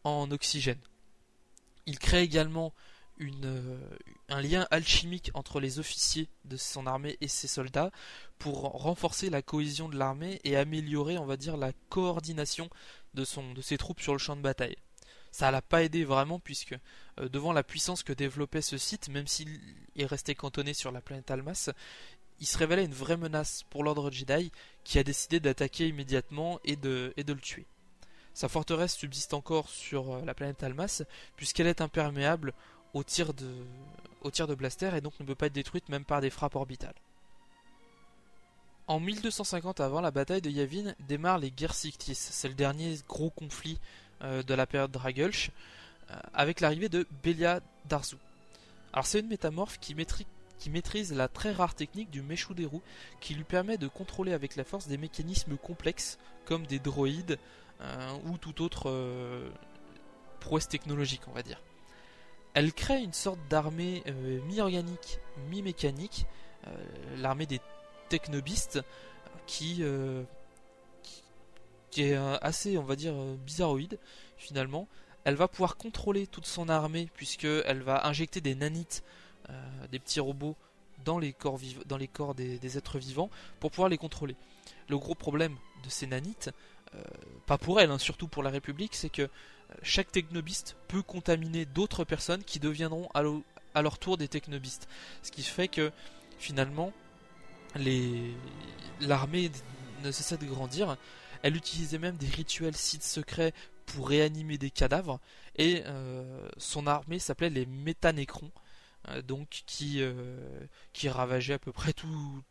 en 0.03 0.29
oxygène. 0.31 0.79
Il 1.85 1.99
crée 1.99 2.21
également 2.21 2.73
une, 3.17 3.45
euh, 3.45 3.97
un 4.29 4.41
lien 4.41 4.67
alchimique 4.71 5.31
entre 5.33 5.59
les 5.59 5.79
officiers 5.79 6.29
de 6.45 6.57
son 6.57 6.87
armée 6.87 7.17
et 7.21 7.27
ses 7.27 7.47
soldats 7.47 7.91
pour 8.39 8.61
renforcer 8.61 9.29
la 9.29 9.41
cohésion 9.41 9.87
de 9.89 9.97
l'armée 9.97 10.41
et 10.43 10.55
améliorer, 10.57 11.17
on 11.17 11.25
va 11.25 11.37
dire, 11.37 11.57
la 11.57 11.73
coordination 11.89 12.69
de, 13.13 13.23
son, 13.23 13.53
de 13.53 13.61
ses 13.61 13.77
troupes 13.77 14.01
sur 14.01 14.13
le 14.13 14.19
champ 14.19 14.35
de 14.35 14.41
bataille 14.41 14.77
ça 15.33 15.49
l'a 15.49 15.63
pas 15.63 15.83
aidé 15.83 16.05
vraiment 16.05 16.39
puisque 16.39 16.75
euh, 17.19 17.27
devant 17.27 17.53
la 17.53 17.63
puissance 17.63 18.03
que 18.03 18.13
développait 18.13 18.61
ce 18.61 18.77
site, 18.77 19.09
même 19.09 19.25
s'il 19.25 19.59
est 19.95 20.05
resté 20.05 20.35
cantonné 20.35 20.75
sur 20.75 20.91
la 20.91 21.01
planète 21.01 21.31
Almas, 21.31 21.71
il 22.39 22.47
se 22.47 22.57
révélait 22.57 22.85
une 22.85 22.93
vraie 22.93 23.17
menace 23.17 23.63
pour 23.69 23.83
l'ordre 23.83 24.11
Jedi 24.11 24.51
qui 24.83 24.99
a 24.99 25.03
décidé 25.03 25.39
d'attaquer 25.39 25.87
immédiatement 25.87 26.59
et 26.63 26.75
de, 26.75 27.13
le 27.17 27.35
tuer. 27.35 27.65
Sa 28.33 28.49
forteresse 28.49 28.95
subsiste 28.95 29.33
encore 29.33 29.69
sur 29.69 30.15
euh, 30.15 30.25
la 30.25 30.33
planète 30.33 30.63
Almas 30.63 31.03
puisqu'elle 31.35 31.67
est 31.67 31.81
imperméable 31.81 32.53
aux 32.93 33.03
tirs 33.03 33.33
de, 33.33 34.55
blaster 34.55 34.91
et 34.95 35.01
donc 35.01 35.19
ne 35.19 35.25
peut 35.25 35.35
pas 35.35 35.47
être 35.47 35.53
détruite 35.53 35.89
même 35.89 36.05
par 36.05 36.21
des 36.21 36.29
frappes 36.29 36.55
orbitales. 36.55 36.95
En 38.87 38.99
1250 38.99 39.79
avant 39.79 40.01
la 40.01 40.11
bataille 40.11 40.41
de 40.41 40.49
Yavin 40.49 40.93
démarrent 40.99 41.37
les 41.37 41.51
guerres 41.51 41.75
Sictis. 41.75 42.15
C'est 42.15 42.49
le 42.49 42.53
dernier 42.53 42.97
gros 43.07 43.29
conflit 43.29 43.79
euh, 44.21 44.43
de 44.43 44.53
la 44.53 44.67
période 44.67 44.91
Dragulch, 44.91 45.51
euh, 46.09 46.15
avec 46.33 46.59
l'arrivée 46.59 46.89
de 46.89 47.07
Belia 47.23 47.61
Darzu. 47.85 48.17
Alors 48.91 49.05
c'est 49.05 49.21
une 49.21 49.27
métamorphe 49.27 49.79
qui, 49.79 49.95
maîtrise 49.95 50.27
la 51.11 51.27
très 51.27 51.51
rare 51.51 51.75
technique 51.75 52.09
du 52.09 52.21
Meshuderu 52.21 52.79
qui 53.19 53.33
lui 53.35 53.43
permet 53.43 53.77
de 53.77 53.87
contrôler 53.87 54.33
avec 54.33 54.55
la 54.55 54.63
force 54.63 54.87
des 54.87 54.97
mécanismes 54.97 55.57
complexes 55.57 56.17
comme 56.45 56.65
des 56.65 56.79
droïdes 56.79 57.37
euh, 57.81 58.17
ou 58.25 58.37
toute 58.37 58.61
autre 58.61 58.91
prouesse 60.39 60.67
technologique 60.67 61.21
on 61.27 61.31
va 61.31 61.43
dire. 61.43 61.61
Elle 62.53 62.71
crée 62.71 63.01
une 63.01 63.13
sorte 63.13 63.39
d'armée 63.49 64.03
mi-organique, 64.47 65.19
mi-mécanique, 65.49 66.27
l'armée 67.17 67.47
des 67.47 67.59
technobistes 68.09 68.79
qui 69.47 69.83
qui 71.93 72.01
est 72.01 72.17
euh, 72.17 72.37
assez, 72.41 72.77
on 72.77 72.83
va 72.83 72.95
dire, 72.95 73.13
euh, 73.13 73.35
bizarroïde 73.45 73.99
finalement. 74.37 74.87
Elle 75.25 75.35
va 75.35 75.47
pouvoir 75.47 75.77
contrôler 75.77 76.27
toute 76.27 76.47
son 76.47 76.67
armée 76.67 77.07
puisqu'elle 77.13 77.83
va 77.83 78.07
injecter 78.07 78.41
des 78.41 78.55
nanites, 78.55 79.03
euh, 79.05 79.22
des 79.91 79.99
petits 79.99 80.19
robots 80.19 80.55
dans 81.03 81.19
les 81.19 81.33
corps, 81.33 81.59
dans 81.85 81.97
les 81.97 82.07
corps 82.07 82.35
des, 82.35 82.77
êtres 82.77 82.97
vivants 82.97 83.29
pour 83.59 83.71
pouvoir 83.71 83.89
les 83.89 83.97
contrôler. 83.97 84.35
Le 84.89 84.97
gros 84.97 85.15
problème 85.15 85.55
de 85.83 85.89
ces 85.89 86.07
nanites, 86.07 86.49
euh, 86.95 87.01
pas 87.45 87.57
pour 87.57 87.79
elles, 87.79 87.91
hein, 87.91 87.99
surtout 87.99 88.27
pour 88.27 88.43
la 88.43 88.49
République, 88.49 88.95
c'est 88.95 89.09
que 89.09 89.29
chaque 89.81 90.11
technobiste 90.11 90.75
peut 90.87 91.01
contaminer 91.01 91.65
d'autres 91.65 92.03
personnes 92.03 92.43
qui 92.43 92.59
deviendront 92.59 93.09
à, 93.13 93.81
leur 93.81 93.97
tour 93.97 94.17
des 94.17 94.27
technobistes. 94.27 94.87
Ce 95.23 95.31
qui 95.31 95.43
fait 95.43 95.67
que 95.67 95.91
finalement, 96.37 96.93
l'armée 99.01 99.51
ne 100.03 100.11
cessait 100.11 100.37
de 100.37 100.45
grandir. 100.45 100.97
Elle 101.41 101.55
utilisait 101.55 101.97
même 101.97 102.17
des 102.17 102.27
rituels 102.27 102.75
sites 102.75 103.03
secrets 103.03 103.53
pour 103.85 104.07
réanimer 104.07 104.57
des 104.57 104.69
cadavres. 104.69 105.19
Et 105.55 105.83
euh, 105.85 106.47
son 106.57 106.87
armée 106.87 107.19
s'appelait 107.19 107.49
les 107.49 107.65
métanécrons. 107.65 108.51
Euh, 109.09 109.21
donc 109.21 109.63
qui, 109.65 110.01
euh, 110.01 110.65
qui 110.93 111.09
ravageait 111.09 111.53
à 111.53 111.59
peu 111.59 111.71
près 111.71 111.93
tout, 111.93 112.43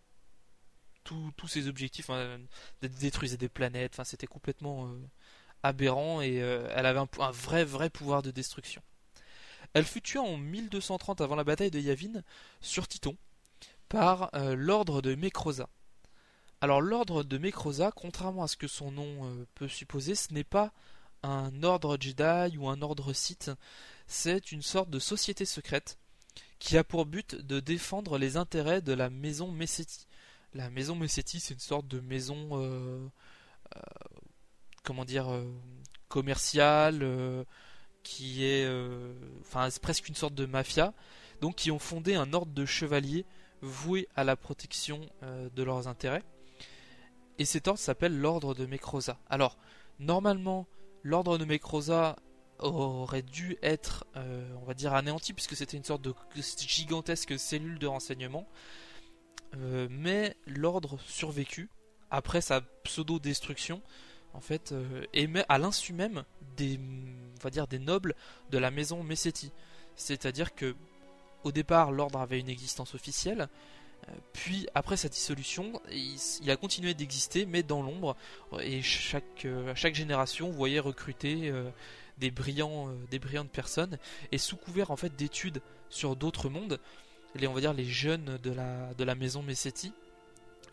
tous 1.04 1.48
ses 1.48 1.68
objectifs, 1.68 2.10
hein, 2.10 2.38
détruisait 2.80 3.36
des 3.36 3.48
planètes, 3.48 4.00
c'était 4.04 4.26
complètement 4.26 4.94
aberrant 5.62 6.22
et 6.22 6.36
elle 6.36 6.86
avait 6.86 7.00
un, 7.00 7.30
vrai 7.32 7.64
vrai 7.64 7.90
pouvoir 7.90 8.22
de 8.22 8.30
destruction. 8.30 8.82
Elle 9.74 9.84
fut 9.84 10.00
tuée 10.00 10.20
en 10.20 10.36
1230 10.36 11.20
avant 11.20 11.34
la 11.34 11.44
bataille 11.44 11.72
de 11.72 11.80
Yavin 11.80 12.22
sur 12.60 12.86
Titon 12.86 13.16
par 13.88 14.30
l'ordre 14.54 15.02
de 15.02 15.16
Mécrosa. 15.16 15.68
Alors 16.60 16.80
l'ordre 16.80 17.24
de 17.24 17.36
Mécrosa, 17.36 17.90
contrairement 17.90 18.44
à 18.44 18.48
ce 18.48 18.56
que 18.56 18.68
son 18.68 18.92
nom 18.92 19.44
peut 19.56 19.68
supposer, 19.68 20.14
ce 20.14 20.32
n'est 20.32 20.44
pas 20.44 20.72
un 21.24 21.62
ordre 21.64 21.98
Jedi 22.00 22.56
ou 22.56 22.68
un 22.68 22.80
ordre 22.80 23.12
Sith, 23.12 23.50
c'est 24.06 24.52
une 24.52 24.62
sorte 24.62 24.88
de 24.88 25.00
société 25.00 25.44
secrète 25.44 25.98
qui 26.62 26.78
a 26.78 26.84
pour 26.84 27.06
but 27.06 27.34
de 27.34 27.58
défendre 27.58 28.18
les 28.18 28.36
intérêts 28.36 28.80
de 28.80 28.92
la 28.92 29.10
maison 29.10 29.50
Messetti. 29.50 30.06
La 30.54 30.70
maison 30.70 30.94
Messetti, 30.94 31.40
c'est 31.40 31.54
une 31.54 31.60
sorte 31.60 31.88
de 31.88 31.98
maison, 31.98 32.50
euh, 32.52 33.04
euh, 33.76 35.04
dire, 35.04 35.32
euh, 35.32 35.44
commerciale, 36.08 37.04
qui 38.04 38.44
est, 38.44 38.68
enfin, 39.40 39.70
c'est 39.70 39.82
presque 39.82 40.08
une 40.08 40.14
sorte 40.14 40.34
de 40.34 40.46
mafia, 40.46 40.94
donc 41.40 41.56
qui 41.56 41.72
ont 41.72 41.80
fondé 41.80 42.14
un 42.14 42.32
ordre 42.32 42.52
de 42.52 42.64
chevaliers 42.64 43.26
voué 43.60 44.08
à 44.14 44.22
la 44.22 44.36
protection 44.36 45.00
de 45.22 45.62
leurs 45.64 45.88
intérêts. 45.88 46.22
Et 47.38 47.44
cet 47.44 47.66
ordre 47.66 47.80
s'appelle 47.80 48.16
l'ordre 48.16 48.54
de 48.54 48.66
Mekrosa. 48.66 49.18
Alors, 49.28 49.58
normalement, 49.98 50.68
l'ordre 51.02 51.38
de 51.38 51.44
Mekrosa 51.44 52.16
aurait 52.62 53.22
dû 53.22 53.56
être, 53.62 54.06
euh, 54.16 54.54
on 54.60 54.64
va 54.64 54.74
dire, 54.74 54.94
anéanti, 54.94 55.32
puisque 55.32 55.56
c'était 55.56 55.76
une 55.76 55.84
sorte 55.84 56.02
de 56.02 56.14
gigantesque 56.58 57.38
cellule 57.38 57.78
de 57.78 57.86
renseignement. 57.86 58.46
Euh, 59.56 59.86
mais 59.90 60.36
l'ordre 60.46 60.98
survécut 61.06 61.68
après 62.10 62.40
sa 62.40 62.62
pseudo-destruction, 62.84 63.82
en 64.32 64.40
fait, 64.40 64.72
euh, 64.72 65.04
et 65.12 65.28
à 65.48 65.58
l'insu 65.58 65.92
même 65.92 66.24
des, 66.56 66.78
on 66.78 67.42
va 67.42 67.50
dire, 67.50 67.66
des 67.66 67.78
nobles 67.78 68.14
de 68.50 68.58
la 68.58 68.70
maison 68.70 69.02
Messetti. 69.02 69.52
C'est-à-dire 69.96 70.54
que, 70.54 70.74
au 71.44 71.52
départ, 71.52 71.92
l'ordre 71.92 72.20
avait 72.20 72.40
une 72.40 72.48
existence 72.48 72.94
officielle, 72.94 73.48
puis 74.32 74.66
après 74.74 74.96
sa 74.96 75.08
dissolution, 75.08 75.80
il, 75.92 76.50
a 76.50 76.56
continué 76.56 76.92
d'exister, 76.92 77.46
mais 77.46 77.62
dans 77.62 77.82
l'ombre, 77.82 78.16
et 78.60 78.82
chaque, 78.82 79.46
chaque 79.76 79.94
génération 79.94 80.50
voyait 80.50 80.80
recruter 80.80 81.52
des, 82.18 82.30
brillants, 82.30 82.88
euh, 82.88 82.94
des 83.10 83.18
brillantes 83.18 83.50
personnes, 83.50 83.98
et 84.30 84.38
sous 84.38 84.56
couvert 84.56 84.90
en 84.90 84.96
fait 84.96 85.14
d'études 85.16 85.60
sur 85.88 86.16
d'autres 86.16 86.48
mondes, 86.48 86.78
les, 87.34 87.46
on 87.46 87.52
va 87.52 87.60
dire 87.60 87.72
les 87.72 87.84
jeunes 87.84 88.38
de 88.42 88.50
la, 88.50 88.92
de 88.94 89.04
la 89.04 89.14
maison 89.14 89.42
Messetti 89.42 89.92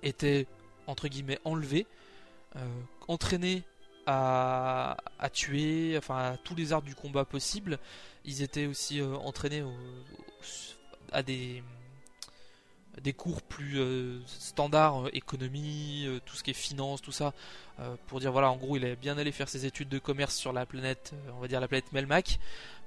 étaient 0.04 0.48
entre 0.88 1.08
guillemets 1.08 1.40
enlevés, 1.46 1.86
euh, 2.56 2.60
entraînés 3.08 3.64
à, 4.06 4.98
à, 5.20 5.30
tuer, 5.30 5.96
enfin 5.98 6.32
à 6.32 6.38
tous 6.38 6.56
les 6.56 6.74
arts 6.74 6.82
du 6.82 6.96
combat 6.96 7.26
possibles. 7.26 7.78
Ils 8.26 8.42
étaient 8.42 8.66
aussi 8.66 9.00
euh, 9.00 9.16
entraînés 9.16 9.64
à 11.12 11.22
des 11.22 11.64
des 13.00 13.14
cours 13.14 13.42
plus 13.42 13.80
euh, 13.80 14.20
standards, 14.26 15.06
euh, 15.06 15.10
économie, 15.14 16.06
euh, 16.06 16.20
tout 16.26 16.36
ce 16.36 16.44
qui 16.44 16.52
est 16.52 16.54
finance, 16.54 17.02
tout 17.02 17.12
ça, 17.12 17.34
pour 18.08 18.20
dire 18.20 18.34
voilà, 18.34 18.52
en 18.52 18.58
gros, 18.58 18.76
il 18.76 18.84
est 18.84 18.98
bien 18.98 19.18
allé 19.18 19.32
faire 19.32 19.48
ses 19.48 19.66
études 19.66 19.88
de 19.88 20.00
commerce 20.00 20.36
sur 20.36 20.52
la 20.52 20.66
planète, 20.66 21.14
on 21.38 21.40
va 21.40 21.48
dire 21.48 21.62
la 21.62 21.70
planète 21.70 21.94
Melmac, 21.94 22.38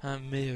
hein, 0.03 0.19
mais 0.29 0.53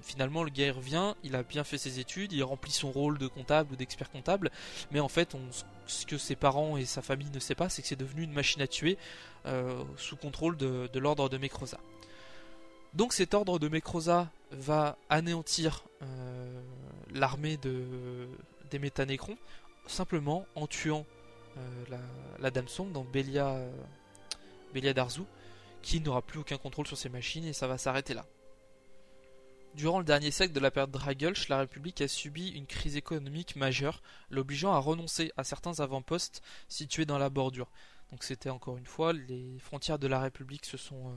finalement, 0.00 0.44
le 0.44 0.48
gars 0.48 0.68
il 0.68 0.70
revient, 0.70 1.12
il 1.24 1.36
a 1.36 1.42
bien 1.42 1.62
fait 1.62 1.76
ses 1.76 2.00
études, 2.00 2.32
il 2.32 2.42
remplit 2.42 2.72
son 2.72 2.90
rôle 2.90 3.18
de 3.18 3.26
comptable 3.26 3.74
ou 3.74 3.76
d'expert 3.76 4.10
comptable, 4.10 4.50
mais 4.92 5.00
en 5.00 5.10
fait, 5.10 5.34
on, 5.34 5.40
ce 5.86 6.06
que 6.06 6.16
ses 6.16 6.36
parents 6.36 6.78
et 6.78 6.86
sa 6.86 7.02
famille 7.02 7.28
ne 7.28 7.38
savent 7.38 7.58
pas, 7.58 7.68
c'est 7.68 7.82
que 7.82 7.88
c'est 7.88 7.96
devenu 7.96 8.22
une 8.22 8.32
machine 8.32 8.62
à 8.62 8.66
tuer 8.66 8.96
sous 9.98 10.16
contrôle 10.16 10.56
de, 10.56 10.88
de 10.90 10.98
l'ordre 10.98 11.28
de 11.28 11.36
Mekrosa. 11.36 11.80
Donc 12.94 13.12
cet 13.12 13.34
ordre 13.34 13.58
de 13.58 13.68
Mekrosa 13.68 14.30
va 14.52 14.96
anéantir 15.10 15.84
l'armée 17.14 17.58
de, 17.58 18.26
des 18.78 18.90
simplement 19.86 20.46
en 20.54 20.66
tuant 20.66 21.06
euh, 21.56 21.98
la, 22.40 22.50
Dame 22.50 22.68
Song 22.68 22.90
dans 22.92 23.04
Belia, 23.04 23.48
euh, 23.48 23.70
qui 25.82 26.00
n'aura 26.00 26.22
plus 26.22 26.40
aucun 26.40 26.56
contrôle 26.56 26.86
sur 26.86 26.96
ses 26.96 27.08
machines 27.08 27.44
et 27.44 27.52
ça 27.52 27.66
va 27.66 27.78
s'arrêter 27.78 28.14
là. 28.14 28.26
Durant 29.74 29.98
le 29.98 30.04
dernier 30.04 30.30
siècle 30.30 30.52
de 30.52 30.60
la 30.60 30.70
période 30.70 30.92
Dragulch, 30.92 31.48
la 31.48 31.58
République 31.58 32.00
a 32.00 32.06
subi 32.06 32.48
une 32.50 32.66
crise 32.66 32.96
économique 32.96 33.56
majeure, 33.56 34.02
l'obligeant 34.30 34.72
à 34.72 34.78
renoncer 34.78 35.32
à 35.36 35.42
certains 35.42 35.80
avant-postes 35.80 36.42
situés 36.68 37.06
dans 37.06 37.18
la 37.18 37.28
bordure. 37.28 37.70
Donc 38.12 38.22
c'était 38.22 38.50
encore 38.50 38.76
une 38.76 38.86
fois, 38.86 39.12
les 39.12 39.58
frontières 39.58 39.98
de 39.98 40.06
la 40.06 40.20
République 40.20 40.64
se 40.64 40.76
sont, 40.76 41.08
euh, 41.08 41.16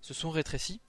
se 0.00 0.14
sont 0.14 0.30
rétrécies. 0.30 0.80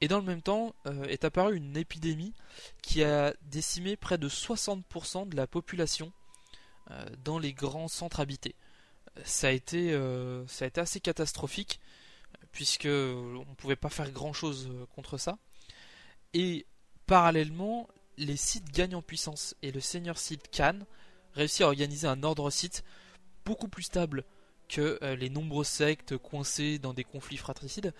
Et 0.00 0.08
dans 0.08 0.18
le 0.18 0.24
même 0.24 0.42
temps 0.42 0.74
euh, 0.86 1.04
est 1.04 1.24
apparue 1.24 1.56
une 1.56 1.76
épidémie 1.76 2.34
qui 2.82 3.02
a 3.02 3.34
décimé 3.42 3.96
près 3.96 4.18
de 4.18 4.28
60% 4.28 5.28
de 5.28 5.36
la 5.36 5.46
population 5.46 6.12
euh, 6.90 7.06
dans 7.24 7.38
les 7.38 7.52
grands 7.52 7.88
centres 7.88 8.20
habités. 8.20 8.54
Ça 9.24 9.48
a 9.48 9.50
été, 9.50 9.92
euh, 9.92 10.46
ça 10.46 10.66
a 10.66 10.68
été 10.68 10.80
assez 10.80 11.00
catastrophique 11.00 11.80
puisque 12.52 12.86
on 12.86 13.44
ne 13.48 13.54
pouvait 13.54 13.76
pas 13.76 13.88
faire 13.88 14.10
grand 14.10 14.32
chose 14.32 14.70
contre 14.94 15.18
ça. 15.18 15.38
Et 16.34 16.66
parallèlement, 17.06 17.88
les 18.18 18.36
sites 18.36 18.70
gagnent 18.72 18.96
en 18.96 19.02
puissance 19.02 19.54
et 19.62 19.72
le 19.72 19.80
seigneur 19.80 20.18
site 20.18 20.50
Khan 20.54 20.80
réussit 21.34 21.62
à 21.62 21.66
organiser 21.66 22.06
un 22.06 22.22
ordre 22.22 22.50
site 22.50 22.82
beaucoup 23.44 23.68
plus 23.68 23.84
stable 23.84 24.24
que 24.68 24.98
les 25.18 25.30
nombreuses 25.30 25.68
sectes 25.68 26.16
coincées 26.16 26.78
dans 26.78 26.94
des 26.94 27.04
conflits 27.04 27.36
fratricides. 27.36 27.94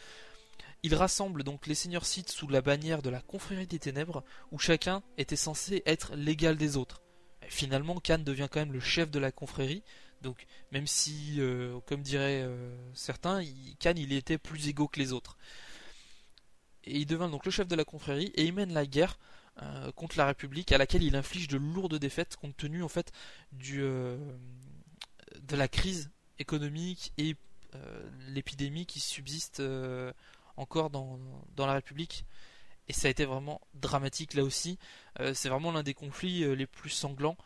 Il 0.82 0.94
rassemble 0.94 1.42
donc 1.42 1.66
les 1.66 1.74
seigneurs 1.74 2.06
Sith 2.06 2.30
sous 2.30 2.48
la 2.48 2.60
bannière 2.60 3.02
de 3.02 3.10
la 3.10 3.20
confrérie 3.20 3.66
des 3.66 3.78
ténèbres, 3.78 4.24
où 4.52 4.58
chacun 4.58 5.02
était 5.18 5.36
censé 5.36 5.82
être 5.86 6.14
l'égal 6.14 6.56
des 6.56 6.76
autres. 6.76 7.02
finalement, 7.48 8.00
Khan 8.00 8.18
devient 8.18 8.48
quand 8.50 8.60
même 8.60 8.72
le 8.72 8.80
chef 8.80 9.10
de 9.10 9.18
la 9.18 9.30
confrérie, 9.30 9.82
donc 10.20 10.46
même 10.72 10.86
si, 10.86 11.36
euh, 11.38 11.78
comme 11.86 12.02
diraient 12.02 12.42
euh, 12.42 12.74
certains, 12.94 13.42
Khan 13.78 13.94
il 13.96 14.12
était 14.12 14.38
plus 14.38 14.68
égaux 14.68 14.88
que 14.88 14.98
les 14.98 15.12
autres. 15.12 15.36
Et 16.84 16.98
il 16.98 17.06
devint 17.06 17.28
donc 17.28 17.44
le 17.44 17.50
chef 17.50 17.68
de 17.68 17.76
la 17.76 17.84
confrérie 17.84 18.32
et 18.34 18.44
il 18.44 18.52
mène 18.52 18.72
la 18.72 18.86
guerre 18.86 19.18
euh, 19.62 19.92
contre 19.92 20.18
la 20.18 20.26
République, 20.26 20.72
à 20.72 20.78
laquelle 20.78 21.02
il 21.02 21.16
inflige 21.16 21.48
de 21.48 21.56
lourdes 21.56 21.98
défaites 21.98 22.36
compte 22.36 22.56
tenu 22.56 22.82
en 22.82 22.88
fait 22.88 23.12
du, 23.52 23.78
de 23.78 25.56
la 25.56 25.68
crise 25.68 26.10
économique 26.38 27.12
et 27.18 27.36
l'épidémie 28.28 28.86
qui 28.86 29.00
subsiste 29.00 29.62
encore 30.56 30.90
dans, 30.90 31.18
la 31.58 31.74
République. 31.74 32.24
Et 32.88 32.92
ça 32.92 33.08
a 33.08 33.10
été 33.10 33.24
vraiment 33.24 33.60
dramatique 33.74 34.34
là 34.34 34.44
aussi. 34.44 34.78
Euh, 35.20 35.34
c'est 35.34 35.48
vraiment 35.48 35.72
l'un 35.72 35.82
des 35.82 35.94
conflits 35.94 36.44
euh, 36.44 36.54
les 36.54 36.66
plus 36.66 36.90
sanglants 36.90 37.36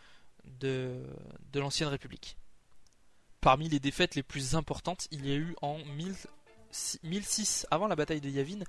de, 0.45 1.03
l'ancienne 1.55 1.89
République. 1.89 2.37
Parmi 3.41 3.69
les 3.69 3.81
défaites 3.81 4.15
les 4.15 4.23
plus 4.23 4.55
importantes, 4.55 5.09
il 5.11 5.27
y 5.27 5.33
a 5.33 5.37
eu 5.37 5.57
en 5.63 5.79
1006, 6.73 7.67
avant 7.71 7.89
la 7.89 7.97
bataille 7.97 8.21
de 8.21 8.29
Yavin, 8.29 8.61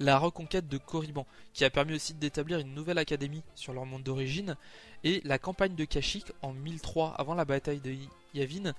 la 0.00 0.18
reconquête 0.18 0.68
de 0.68 0.76
Korriban, 0.76 1.26
qui 1.54 1.64
a 1.64 1.70
permis 1.70 1.94
aussi 1.94 2.12
d'établir 2.12 2.58
une 2.58 2.74
nouvelle 2.74 2.98
académie 2.98 3.42
sur 3.54 3.72
leur 3.72 3.86
monde 3.86 4.02
d'origine, 4.02 4.56
et 5.02 5.22
la 5.24 5.38
campagne 5.38 5.74
de 5.74 5.84
Kashyyyk 5.86 6.32
en 6.42 6.52
1003, 6.52 7.14
avant 7.14 7.34
la 7.34 7.46
bataille 7.46 7.80
de 7.80 7.96
Yavin, 8.34 8.74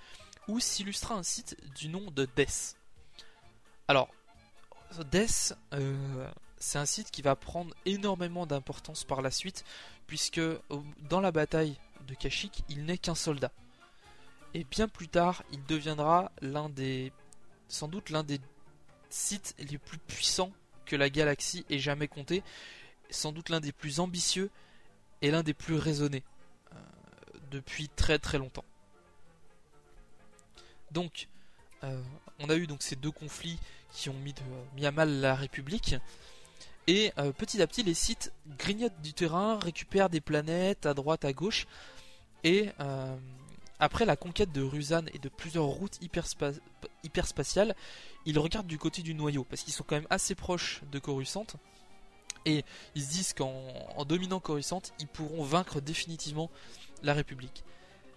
où 0.47 0.59
s'illustra 0.59 1.15
un 1.15 1.23
site 1.23 1.57
du 1.75 1.89
nom 1.89 2.11
de 2.11 2.27
Death. 2.35 2.75
Alors, 3.87 4.09
Death, 5.11 5.55
euh, 5.73 6.29
c'est 6.57 6.77
un 6.77 6.85
site 6.85 7.11
qui 7.11 7.21
va 7.21 7.35
prendre 7.35 7.73
énormément 7.85 8.45
d'importance 8.45 9.03
par 9.03 9.21
la 9.21 9.31
suite, 9.31 9.63
puisque 10.07 10.41
dans 11.09 11.21
la 11.21 11.31
bataille 11.31 11.77
de 12.07 12.15
Kashyyyk, 12.15 12.63
il 12.69 12.85
n'est 12.85 12.97
qu'un 12.97 13.15
soldat. 13.15 13.51
Et 14.53 14.63
bien 14.63 14.87
plus 14.87 15.07
tard, 15.07 15.43
il 15.51 15.63
deviendra 15.65 16.31
l'un 16.41 16.69
des, 16.69 17.13
sans 17.67 17.87
doute 17.87 18.09
l'un 18.09 18.23
des 18.23 18.39
sites 19.09 19.55
les 19.59 19.77
plus 19.77 19.99
puissants 19.99 20.51
que 20.85 20.95
la 20.95 21.09
galaxie 21.09 21.65
ait 21.69 21.79
jamais 21.79 22.07
compté, 22.07 22.43
sans 23.09 23.31
doute 23.31 23.49
l'un 23.49 23.59
des 23.59 23.71
plus 23.71 23.99
ambitieux 23.99 24.49
est 25.21 25.31
l'un 25.31 25.43
des 25.43 25.53
plus 25.53 25.75
raisonnés 25.75 26.23
depuis 27.51 27.89
très 27.89 28.19
très 28.19 28.37
longtemps. 28.37 28.65
Donc, 30.91 31.27
on 31.81 32.49
a 32.49 32.55
eu 32.55 32.67
donc 32.67 32.81
ces 32.81 32.95
deux 32.95 33.11
conflits 33.11 33.59
qui 33.91 34.09
ont 34.09 34.19
mis, 34.19 34.35
mis 34.75 34.85
à 34.85 34.91
mal 34.91 35.21
la 35.21 35.35
République. 35.35 35.95
Et 36.87 37.11
petit 37.37 37.61
à 37.61 37.67
petit, 37.67 37.83
les 37.83 37.93
sites 37.93 38.33
grignotent 38.57 39.01
du 39.01 39.13
terrain, 39.13 39.59
récupèrent 39.59 40.09
des 40.09 40.21
planètes 40.21 40.85
à 40.85 40.93
droite, 40.93 41.23
à 41.25 41.33
gauche. 41.33 41.67
Et 42.43 42.69
après 43.79 44.05
la 44.05 44.15
conquête 44.15 44.51
de 44.51 44.61
Rusan 44.61 45.05
et 45.13 45.19
de 45.19 45.29
plusieurs 45.29 45.65
routes 45.65 45.99
hyperspatiales, 47.03 47.75
ils 48.25 48.39
regardent 48.39 48.67
du 48.67 48.77
côté 48.77 49.01
du 49.01 49.13
noyau, 49.13 49.43
parce 49.43 49.61
qu'ils 49.63 49.73
sont 49.73 49.85
quand 49.87 49.95
même 49.95 50.07
assez 50.09 50.35
proches 50.35 50.81
de 50.91 50.99
Coruscant. 50.99 51.47
Et 52.45 52.63
ils 52.95 53.03
se 53.03 53.09
disent 53.11 53.33
qu'en 53.33 54.05
dominant 54.05 54.39
Coruscant, 54.39 54.81
ils 54.99 55.07
pourront 55.07 55.43
vaincre 55.43 55.81
définitivement 55.81 56.49
la 57.03 57.13
République. 57.13 57.63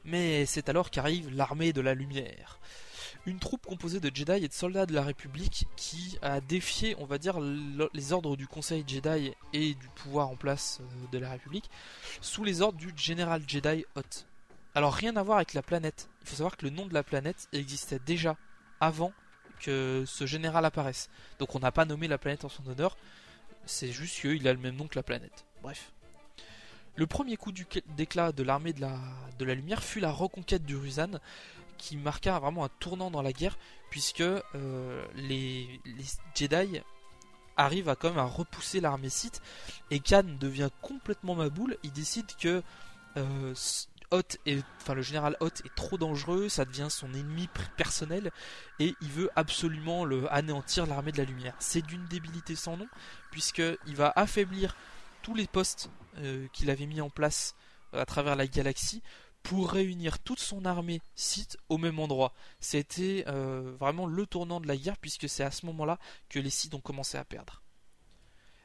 Mais 0.04 0.46
c'est 0.46 0.68
alors 0.68 0.90
qu'arrive 0.90 1.30
l'armée 1.30 1.72
de 1.72 1.80
la 1.80 1.94
lumière. 1.94 2.58
Une 3.26 3.38
troupe 3.38 3.66
composée 3.66 4.00
de 4.00 4.14
Jedi 4.14 4.44
et 4.44 4.48
de 4.48 4.52
soldats 4.52 4.86
de 4.86 4.94
la 4.94 5.02
République 5.02 5.66
qui 5.76 6.18
a 6.22 6.40
défié, 6.40 6.96
on 6.98 7.04
va 7.04 7.18
dire, 7.18 7.38
les 7.40 8.12
ordres 8.12 8.36
du 8.36 8.46
Conseil 8.46 8.84
Jedi 8.86 9.32
et 9.52 9.74
du 9.74 9.88
pouvoir 9.94 10.28
en 10.28 10.36
place 10.36 10.80
euh, 10.80 10.84
de 11.12 11.18
la 11.18 11.30
République 11.30 11.70
sous 12.20 12.44
les 12.44 12.62
ordres 12.62 12.78
du 12.78 12.92
général 12.96 13.42
Jedi 13.46 13.84
Hoth. 13.94 14.26
Alors 14.74 14.94
rien 14.94 15.16
à 15.16 15.22
voir 15.22 15.36
avec 15.36 15.54
la 15.54 15.62
planète. 15.62 16.08
Il 16.22 16.28
faut 16.28 16.36
savoir 16.36 16.56
que 16.56 16.64
le 16.64 16.70
nom 16.70 16.86
de 16.86 16.94
la 16.94 17.02
planète 17.02 17.48
existait 17.52 17.98
déjà 17.98 18.36
avant 18.80 19.12
que 19.60 20.04
ce 20.06 20.26
général 20.26 20.64
apparaisse. 20.64 21.08
Donc 21.38 21.54
on 21.54 21.60
n'a 21.60 21.72
pas 21.72 21.84
nommé 21.84 22.08
la 22.08 22.18
planète 22.18 22.44
en 22.44 22.48
son 22.48 22.66
honneur. 22.66 22.96
C'est 23.64 23.92
juste 23.92 24.20
qu'il 24.20 24.48
a 24.48 24.52
le 24.52 24.58
même 24.58 24.76
nom 24.76 24.88
que 24.88 24.96
la 24.96 25.02
planète. 25.02 25.44
Bref. 25.62 25.92
Le 26.96 27.06
premier 27.06 27.36
coup 27.36 27.52
d'éclat 27.96 28.32
de 28.32 28.42
l'armée 28.42 28.72
de 28.72 28.80
la, 28.80 28.98
de 29.38 29.44
la 29.44 29.54
lumière 29.54 29.82
fut 29.82 30.00
la 30.00 30.10
reconquête 30.10 30.64
du 30.64 30.76
Rusan, 30.76 31.20
qui 31.78 31.96
marqua 31.96 32.38
vraiment 32.38 32.64
un 32.64 32.70
tournant 32.80 33.10
dans 33.10 33.22
la 33.22 33.32
guerre, 33.32 33.58
puisque 33.90 34.20
euh, 34.20 35.06
les, 35.14 35.80
Jedi 36.34 36.80
arrivent 37.56 37.88
à 37.88 37.96
quand 37.96 38.10
même 38.10 38.18
à 38.18 38.24
repousser 38.24 38.80
l'armée 38.80 39.10
Sith, 39.10 39.40
et 39.90 40.00
Khan 40.00 40.24
devient 40.40 40.70
complètement 40.80 41.34
maboule, 41.34 41.76
il 41.82 41.92
décide 41.92 42.34
que 42.40 42.62
euh, 43.16 43.54
enfin 44.12 44.94
le 44.94 45.02
général 45.02 45.36
Hoth 45.40 45.62
est 45.64 45.74
trop 45.74 45.96
dangereux, 45.96 46.48
ça 46.48 46.64
devient 46.64 46.88
son 46.90 47.14
ennemi 47.14 47.48
personnel 47.76 48.30
et 48.78 48.94
il 49.00 49.08
veut 49.08 49.30
absolument 49.36 50.04
le 50.04 50.32
anéantir 50.32 50.86
l'armée 50.86 51.12
de 51.12 51.18
la 51.18 51.24
lumière. 51.24 51.54
C'est 51.58 51.82
d'une 51.82 52.06
débilité 52.06 52.54
sans 52.54 52.76
nom 52.76 52.88
puisqu'il 53.30 53.96
va 53.96 54.12
affaiblir 54.14 54.76
tous 55.22 55.34
les 55.34 55.46
postes 55.46 55.90
euh, 56.18 56.46
qu'il 56.52 56.70
avait 56.70 56.86
mis 56.86 57.00
en 57.00 57.10
place 57.10 57.54
à 57.92 58.04
travers 58.04 58.36
la 58.36 58.46
galaxie 58.46 59.02
pour 59.42 59.70
réunir 59.70 60.18
toute 60.18 60.40
son 60.40 60.64
armée 60.64 61.00
Sith 61.14 61.56
au 61.68 61.78
même 61.78 61.98
endroit. 61.98 62.32
C'était 62.60 63.24
euh, 63.26 63.74
vraiment 63.78 64.06
le 64.06 64.26
tournant 64.26 64.60
de 64.60 64.68
la 64.68 64.76
guerre 64.76 64.96
puisque 64.98 65.28
c'est 65.28 65.44
à 65.44 65.50
ce 65.50 65.66
moment-là 65.66 65.98
que 66.28 66.38
les 66.38 66.50
Sith 66.50 66.74
ont 66.74 66.80
commencé 66.80 67.18
à 67.18 67.24
perdre. 67.24 67.62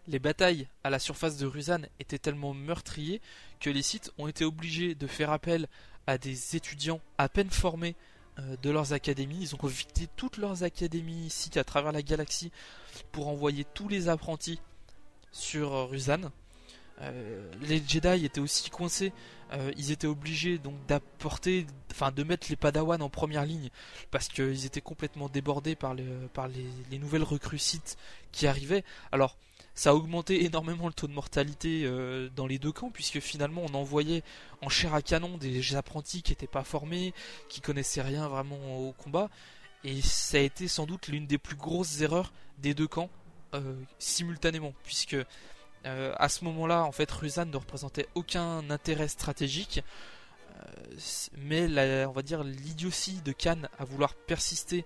Les 0.08 0.20
batailles 0.20 0.70
à 0.86 0.90
la 0.90 1.00
surface 1.00 1.36
de 1.36 1.46
Rusan 1.46 1.82
étaient 2.00 2.18
tellement 2.18 2.54
meurtriers 2.54 3.22
que 3.60 3.70
les 3.70 3.82
sites 3.82 4.12
ont 4.18 4.30
été 4.30 4.46
obligés 4.46 4.96
de 4.96 5.06
faire 5.06 5.32
appel 5.32 5.68
à 6.06 6.18
des 6.18 6.56
étudiants 6.56 7.02
à 7.18 7.28
peine 7.28 7.50
formés 7.50 7.96
euh, 8.40 8.56
de 8.62 8.70
leurs 8.70 8.94
académies. 8.94 9.40
Ils 9.42 9.56
ont 9.56 9.58
convié 9.58 9.86
toutes 10.16 10.38
leurs 10.38 10.63
académies 10.63 11.30
sites 11.30 11.58
à 11.58 11.66
travers 11.66 11.92
la 11.92 12.02
galaxie 12.02 12.54
pour 13.12 13.28
envoyer 13.28 13.66
tous 13.74 13.90
les 13.90 14.08
apprentis 14.08 14.62
sur 15.34 15.74
euh, 15.74 15.86
Rusan. 15.86 16.32
Euh, 17.02 17.52
les 17.62 17.82
Jedi 17.86 18.26
étaient 18.26 18.40
aussi 18.40 18.70
coincés. 18.70 19.14
ils 19.78 19.92
étaient 19.92 20.08
obligés 20.08 20.58
donc 20.58 20.74
d'apporter, 20.88 21.66
enfin 21.92 22.12
de 22.12 22.24
mettre 22.24 22.48
les 22.50 22.56
Padawan 22.56 23.02
en 23.02 23.10
première 23.10 23.46
ligne 23.46 23.70
parce 24.12 24.28
qu'ils 24.28 24.66
étaient 24.66 24.82
complètement 24.82 25.30
débordés 25.30 25.76
par 25.76 25.94
les, 25.94 27.00
nouvelles 27.00 27.24
recrues 27.24 27.60
sites 27.60 27.98
qui 28.32 28.48
arrivaient. 28.48 28.84
Alors 29.12 29.38
ça 29.78 29.92
a 29.92 29.94
augmenté 29.94 30.44
énormément 30.46 30.88
le 30.88 30.94
taux 30.94 31.08
de 31.08 31.14
mortalité 31.14 31.84
euh, 31.86 32.30
dans 32.36 32.48
les 32.48 32.58
deux 32.60 32.72
camps, 32.72 32.90
puisque 32.90 33.20
finalement 33.20 33.62
on 33.64 33.74
envoyait 33.76 34.24
en 34.62 34.70
chair 34.70 34.94
à 34.94 35.02
canon 35.02 35.38
des 35.38 35.76
apprentis 35.76 36.24
qui 36.24 36.32
n'étaient 36.32 36.48
pas 36.48 36.64
formés, 36.64 37.14
qui 37.48 37.62
connaissaient 37.62 38.02
rien 38.02 38.28
vraiment 38.28 38.80
au 38.80 38.92
combat, 38.92 39.30
et 39.84 40.02
ça 40.02 40.38
a 40.38 40.42
été 40.42 40.68
sans 40.68 40.88
doute 40.88 41.08
l'une 41.08 41.28
des 41.28 41.38
plus 41.38 41.56
grosses 41.56 42.02
erreurs 42.02 42.34
des 42.58 42.74
deux 42.74 42.88
camps 42.88 43.12
euh, 43.54 43.76
simultanément, 44.00 44.74
puisque 44.84 45.16
euh, 45.86 46.13
à 46.18 46.30
ce 46.30 46.44
moment-là, 46.46 46.84
en 46.84 46.92
fait, 46.92 47.10
Rusan 47.12 47.46
ne 47.46 47.58
représentait 47.58 48.08
aucun 48.16 48.70
intérêt 48.70 49.08
stratégique, 49.08 49.82
mais 51.38 51.68
on 52.06 52.12
va 52.12 52.24
dire 52.24 52.44
l'idiotie 52.44 53.22
de 53.22 53.32
Khan 53.32 53.62
à 53.78 53.86
vouloir 53.86 54.16
persister, 54.16 54.86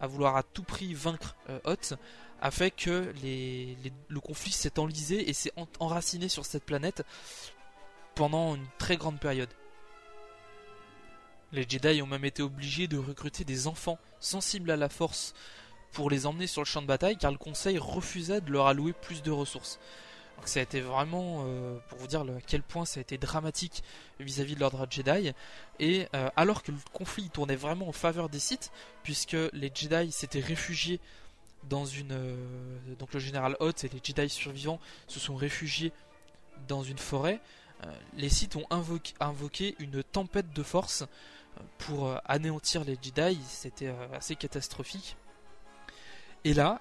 à 0.00 0.06
vouloir 0.06 0.36
à 0.36 0.42
tout 0.42 0.62
prix 0.62 0.94
vaincre 0.94 1.36
Hoth, 1.64 1.94
a 2.40 2.50
fait 2.50 2.70
que 2.70 3.12
le 3.22 4.20
conflit 4.20 4.52
s'est 4.52 4.78
enlisé 4.78 5.28
et 5.28 5.34
s'est 5.34 5.52
enraciné 5.78 6.28
sur 6.28 6.46
cette 6.46 6.64
planète 6.64 7.04
pendant 8.14 8.54
une 8.54 8.66
très 8.78 8.96
grande 8.96 9.20
période. 9.20 9.50
Les 11.52 11.66
Jedi 11.68 12.00
ont 12.00 12.06
même 12.06 12.24
été 12.24 12.42
obligés 12.42 12.86
de 12.86 12.96
recruter 12.96 13.44
des 13.44 13.66
enfants 13.66 13.98
sensibles 14.20 14.70
à 14.70 14.76
la 14.76 14.88
force 14.88 15.34
pour 15.92 16.08
les 16.08 16.26
emmener 16.26 16.46
sur 16.46 16.60
le 16.60 16.66
champ 16.66 16.80
de 16.80 16.86
bataille 16.86 17.16
car 17.16 17.32
le 17.32 17.38
conseil 17.38 17.76
refusait 17.78 18.40
de 18.40 18.52
leur 18.52 18.68
allouer 18.68 18.92
plus 18.92 19.22
de 19.22 19.30
ressources. 19.30 19.80
Donc 20.40 20.48
ça 20.48 20.60
a 20.60 20.62
été 20.62 20.80
vraiment, 20.80 21.44
euh, 21.44 21.76
pour 21.90 21.98
vous 21.98 22.06
dire 22.06 22.22
à 22.22 22.40
quel 22.46 22.62
point 22.62 22.86
ça 22.86 22.98
a 22.98 23.02
été 23.02 23.18
dramatique 23.18 23.84
vis-à-vis 24.20 24.54
de 24.54 24.60
l'ordre 24.60 24.86
Jedi. 24.88 25.34
Et 25.80 26.08
euh, 26.14 26.30
alors 26.34 26.62
que 26.62 26.72
le 26.72 26.78
conflit 26.94 27.28
tournait 27.28 27.56
vraiment 27.56 27.86
en 27.88 27.92
faveur 27.92 28.30
des 28.30 28.38
Sith, 28.38 28.72
puisque 29.02 29.36
les 29.52 29.70
Jedi 29.74 30.10
s'étaient 30.10 30.40
réfugiés 30.40 30.98
dans 31.64 31.84
une 31.84 32.12
euh, 32.12 32.94
donc 32.98 33.12
le 33.12 33.20
général 33.20 33.54
Hoth 33.60 33.84
et 33.84 33.90
les 33.90 34.00
Jedi 34.02 34.30
survivants 34.30 34.80
se 35.08 35.20
sont 35.20 35.36
réfugiés 35.36 35.92
dans 36.68 36.82
une 36.82 36.98
forêt. 36.98 37.38
Les 38.16 38.30
Sith 38.30 38.56
ont 38.56 38.66
invoqué, 39.20 39.74
une 39.78 40.02
tempête 40.02 40.54
de 40.54 40.62
force 40.62 41.04
pour 41.76 42.14
anéantir 42.24 42.84
les 42.84 42.96
Jedi. 43.02 43.38
C'était 43.46 43.92
assez 44.14 44.36
catastrophique. 44.36 45.16
Et 46.44 46.52
là, 46.52 46.80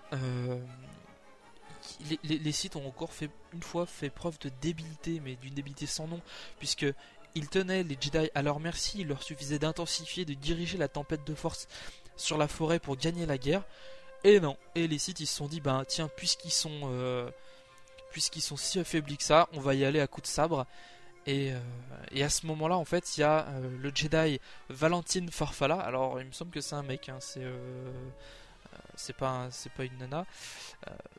les, 2.23 2.38
les, 2.38 2.52
Sith 2.52 2.75
ont 2.75 2.88
encore 2.88 3.13
fait 3.13 3.30
une 3.54 3.63
fois 3.63 3.86
fait 3.86 4.10
preuve 4.10 4.39
de 4.39 4.49
débilité, 4.62 5.21
mais 5.23 5.36
d'une 5.36 5.54
débilité 5.54 5.86
sans 5.86 6.08
nom, 6.08 6.21
puisque 6.58 6.86
ils 7.36 7.47
tenaient 7.47 7.84
les 7.84 7.97
Jedi 7.99 8.30
à 8.34 8.41
leur 8.41 8.60
merci. 8.60 9.02
Il 9.02 9.08
leur 9.08 9.23
suffisait 9.23 9.60
d'intensifier, 9.60 10.25
de 10.25 10.34
diriger 10.34 10.78
la 10.78 10.88
tempête 10.88 11.25
de 11.25 11.36
force 11.36 11.67
sur 12.15 12.38
la 12.38 12.47
forêt 12.47 12.80
pour 12.80 12.97
gagner 12.97 13.25
la 13.25 13.38
guerre. 13.38 13.63
Et 14.23 14.39
non. 14.39 14.58
Et 14.75 14.88
les 14.88 14.97
sites 14.97 15.19
ils 15.19 15.28
se 15.28 15.36
sont 15.36 15.47
dit 15.47 15.62
ben 15.62 15.84
tiens 15.88 16.10
puisqu'ils 16.15 16.52
sont 16.52 16.82
euh, 16.84 17.30
puisqu'ils 18.12 18.41
sont 18.41 18.58
si 18.58 18.80
affaiblis 18.80 19.17
que 19.17 19.23
ça, 19.23 19.47
on 19.54 19.60
va 19.60 19.75
y 19.75 19.86
aller 19.86 20.02
à 20.02 20.08
coups 20.08 20.28
de 20.30 20.34
sabre. 20.34 20.65
Et, 21.25 21.52
euh, 21.52 22.25
à 22.25 22.30
ce 22.30 22.47
moment-là, 22.47 22.75
en 22.78 22.86
fait, 22.86 23.17
il 23.17 23.21
y 23.21 23.23
a 23.23 23.47
euh, 23.47 23.78
le 23.80 23.91
Jedi 23.93 24.39
Valentine 24.69 25.30
Farfalla. 25.30 25.75
Alors, 25.75 26.19
il 26.19 26.28
me 26.28 26.32
semble 26.32 26.49
que 26.49 26.62
c'est 26.62 26.75
un 26.75 26.82
mec, 26.82 27.08
hein, 27.10 27.17
c'est 27.19 27.43
c'est 28.96 29.15
pas 29.15 29.48
c'est 29.52 29.72
pas 29.72 29.86
une 29.86 29.98
nana. 29.98 30.26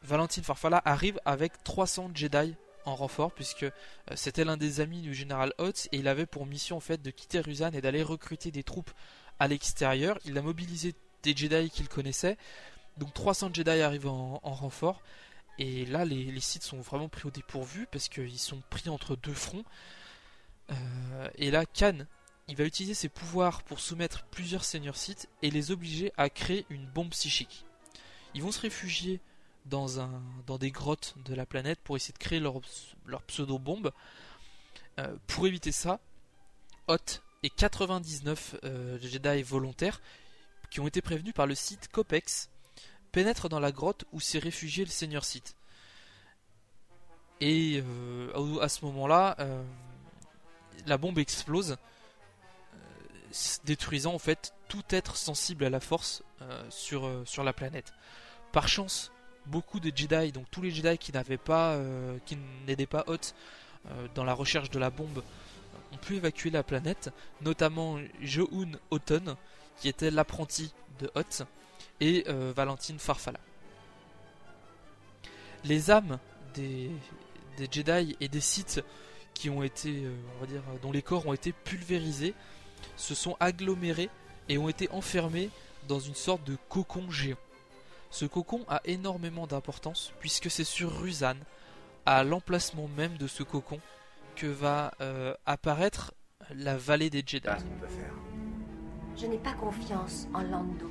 Valentine 0.02 0.44
Farfalla 0.44 0.82
arrive 0.84 1.20
avec 1.24 1.62
300 1.64 2.10
Jedi 2.14 2.54
en 2.86 2.94
renfort 2.94 3.32
puisque 3.32 3.66
c'était 4.14 4.44
l'un 4.44 4.56
des 4.56 4.80
amis 4.80 5.02
du 5.02 5.14
général 5.14 5.52
Hotz 5.58 5.88
et 5.92 5.98
il 5.98 6.08
avait 6.08 6.26
pour 6.26 6.46
mission 6.46 6.76
en 6.76 6.80
fait 6.80 7.02
de 7.02 7.10
quitter 7.10 7.40
Rusan 7.40 7.72
et 7.72 7.80
d'aller 7.80 8.02
recruter 8.02 8.50
des 8.50 8.62
troupes 8.62 8.90
à 9.38 9.48
l'extérieur. 9.48 10.18
Il 10.24 10.36
a 10.38 10.42
mobilisé 10.42 10.94
des 11.22 11.36
Jedi 11.36 11.70
qu'il 11.70 11.88
connaissait 11.88 12.36
donc 13.00 13.14
300 13.14 13.50
Jedi 13.52 13.80
arrivent 13.80 14.08
en, 14.08 14.38
renfort. 14.42 15.02
Et 15.58 15.84
là, 15.86 16.04
les, 16.04 16.40
sites 16.40 16.62
sont 16.62 16.80
vraiment 16.80 17.08
pris 17.08 17.26
au 17.26 17.30
dépourvu 17.30 17.86
parce 17.90 18.08
qu'ils 18.08 18.38
sont 18.38 18.62
pris 18.70 18.88
entre 18.88 19.16
deux 19.16 19.34
fronts. 19.34 19.64
Euh, 20.70 21.28
et 21.36 21.50
là, 21.50 21.64
Khan, 21.66 22.06
il 22.50 22.56
va 22.56 22.64
utiliser 22.64 22.94
ses 22.94 23.08
pouvoirs 23.08 23.62
pour 23.62 23.78
soumettre 23.78 24.24
plusieurs 24.24 24.64
seigneurs 24.64 24.96
sites 24.96 25.28
et 25.40 25.52
les 25.52 25.70
obliger 25.70 26.12
à 26.16 26.28
créer 26.28 26.66
une 26.68 26.84
bombe 26.84 27.10
psychique. 27.10 27.64
Ils 28.34 28.42
vont 28.42 28.50
se 28.50 28.60
réfugier 28.60 29.20
dans, 29.66 30.00
un, 30.00 30.20
dans 30.48 30.58
des 30.58 30.72
grottes 30.72 31.14
de 31.24 31.32
la 31.32 31.46
planète 31.46 31.78
pour 31.84 31.94
essayer 31.94 32.12
de 32.12 32.18
créer 32.18 32.40
leur, 32.40 32.60
leur 33.06 33.22
pseudo-bombe. 33.22 33.92
Euh, 34.98 35.14
pour 35.28 35.46
éviter 35.46 35.70
ça, 35.70 36.00
Hoth 36.88 37.22
et 37.44 37.50
99 37.50 38.56
euh, 38.64 38.98
Jedi 39.00 39.42
volontaires 39.44 40.00
qui 40.72 40.80
ont 40.80 40.88
été 40.88 41.00
prévenus 41.02 41.34
par 41.34 41.46
le 41.46 41.54
site 41.54 41.86
Copex 41.92 42.50
pénètre 43.12 43.48
dans 43.48 43.60
la 43.60 43.70
grotte 43.70 44.06
où 44.10 44.18
s'est 44.18 44.40
réfugié 44.40 44.84
le 44.84 44.90
seigneur 44.90 45.24
Sith. 45.24 45.54
Et 47.40 47.80
euh, 47.80 48.58
à 48.60 48.68
ce 48.68 48.84
moment-là, 48.86 49.36
la 50.86 50.98
bombe 50.98 51.18
explose, 51.20 51.76
détruisant 53.64 54.14
en 54.14 54.18
fait 54.18 54.54
tout 54.68 54.84
être 54.90 55.16
sensible 55.16 55.64
à 55.64 55.70
la 55.70 55.80
force 55.80 56.22
sur, 56.68 57.10
sur 57.24 57.44
la 57.44 57.52
planète. 57.52 57.92
Par 58.52 58.68
chance, 58.68 59.12
beaucoup 59.46 59.80
de 59.80 59.92
Jedi, 59.94 60.32
donc 60.32 60.46
tous 60.50 60.62
les 60.62 60.70
Jedi 60.70 60.98
qui 60.98 61.12
n'avaient 61.12 61.36
pas, 61.36 61.78
qui 62.26 62.38
n'aidaient 62.66 62.86
pas 62.86 63.04
Hoth, 63.06 63.34
dans 64.14 64.24
la 64.24 64.34
recherche 64.34 64.70
de 64.70 64.78
la 64.78 64.90
bombe 64.90 65.22
ont 65.92 65.96
pu 65.96 66.16
évacuer 66.16 66.50
la 66.50 66.62
planète, 66.62 67.10
notamment 67.40 67.98
Joun 68.20 68.78
Autumn, 68.90 69.36
qui 69.78 69.88
était 69.88 70.10
l'apprenti 70.10 70.72
de 71.00 71.10
Hoth, 71.14 71.42
et 72.00 72.24
Valentine 72.56 72.98
Farfalla. 72.98 73.40
Les 75.64 75.90
âmes 75.90 76.18
des, 76.54 76.90
des 77.56 77.68
Jedi 77.70 78.16
et 78.20 78.28
des 78.28 78.40
Sith 78.40 78.82
qui 79.34 79.50
ont 79.50 79.62
été, 79.62 80.04
on 80.36 80.40
va 80.40 80.46
dire, 80.46 80.62
dont 80.82 80.92
les 80.92 81.02
corps 81.02 81.26
ont 81.26 81.32
été 81.32 81.52
pulvérisés, 81.52 82.34
se 83.00 83.14
sont 83.14 83.36
agglomérés 83.40 84.10
et 84.48 84.58
ont 84.58 84.68
été 84.68 84.90
enfermés 84.90 85.50
dans 85.88 85.98
une 85.98 86.14
sorte 86.14 86.44
de 86.44 86.56
cocon 86.68 87.10
géant. 87.10 87.36
Ce 88.10 88.24
cocon 88.24 88.64
a 88.68 88.80
énormément 88.84 89.46
d'importance 89.46 90.12
puisque 90.20 90.50
c'est 90.50 90.64
sur 90.64 91.00
Ruzan, 91.00 91.36
à 92.06 92.24
l'emplacement 92.24 92.88
même 92.96 93.16
de 93.16 93.26
ce 93.26 93.42
cocon, 93.42 93.80
que 94.36 94.46
va 94.46 94.92
euh, 95.00 95.34
apparaître 95.46 96.12
la 96.54 96.76
vallée 96.76 97.10
des 97.10 97.22
Jedi. 97.24 97.48
Je 99.16 99.26
n'ai 99.26 99.38
pas 99.38 99.52
confiance 99.52 100.26
en 100.34 100.42
Lando. 100.42 100.90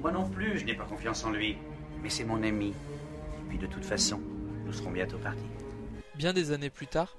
Moi 0.00 0.12
non 0.12 0.28
plus, 0.28 0.58
je 0.58 0.64
n'ai 0.64 0.74
pas 0.74 0.84
confiance 0.84 1.24
en 1.24 1.30
lui. 1.30 1.56
Mais 2.02 2.10
c'est 2.10 2.24
mon 2.24 2.42
ami. 2.42 2.68
Et 2.68 3.48
puis 3.48 3.58
de 3.58 3.66
toute 3.66 3.84
façon, 3.84 4.20
nous 4.64 4.72
serons 4.72 4.90
bientôt 4.90 5.18
partis. 5.18 5.42
Bien 6.14 6.32
des 6.32 6.52
années 6.52 6.70
plus 6.70 6.86
tard, 6.86 7.16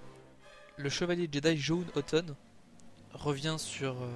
le 0.77 0.89
chevalier 0.89 1.29
Jedi 1.31 1.57
Jaune 1.57 1.87
Autumn 1.95 2.35
revient 3.13 3.55
sur, 3.57 4.01
euh, 4.01 4.11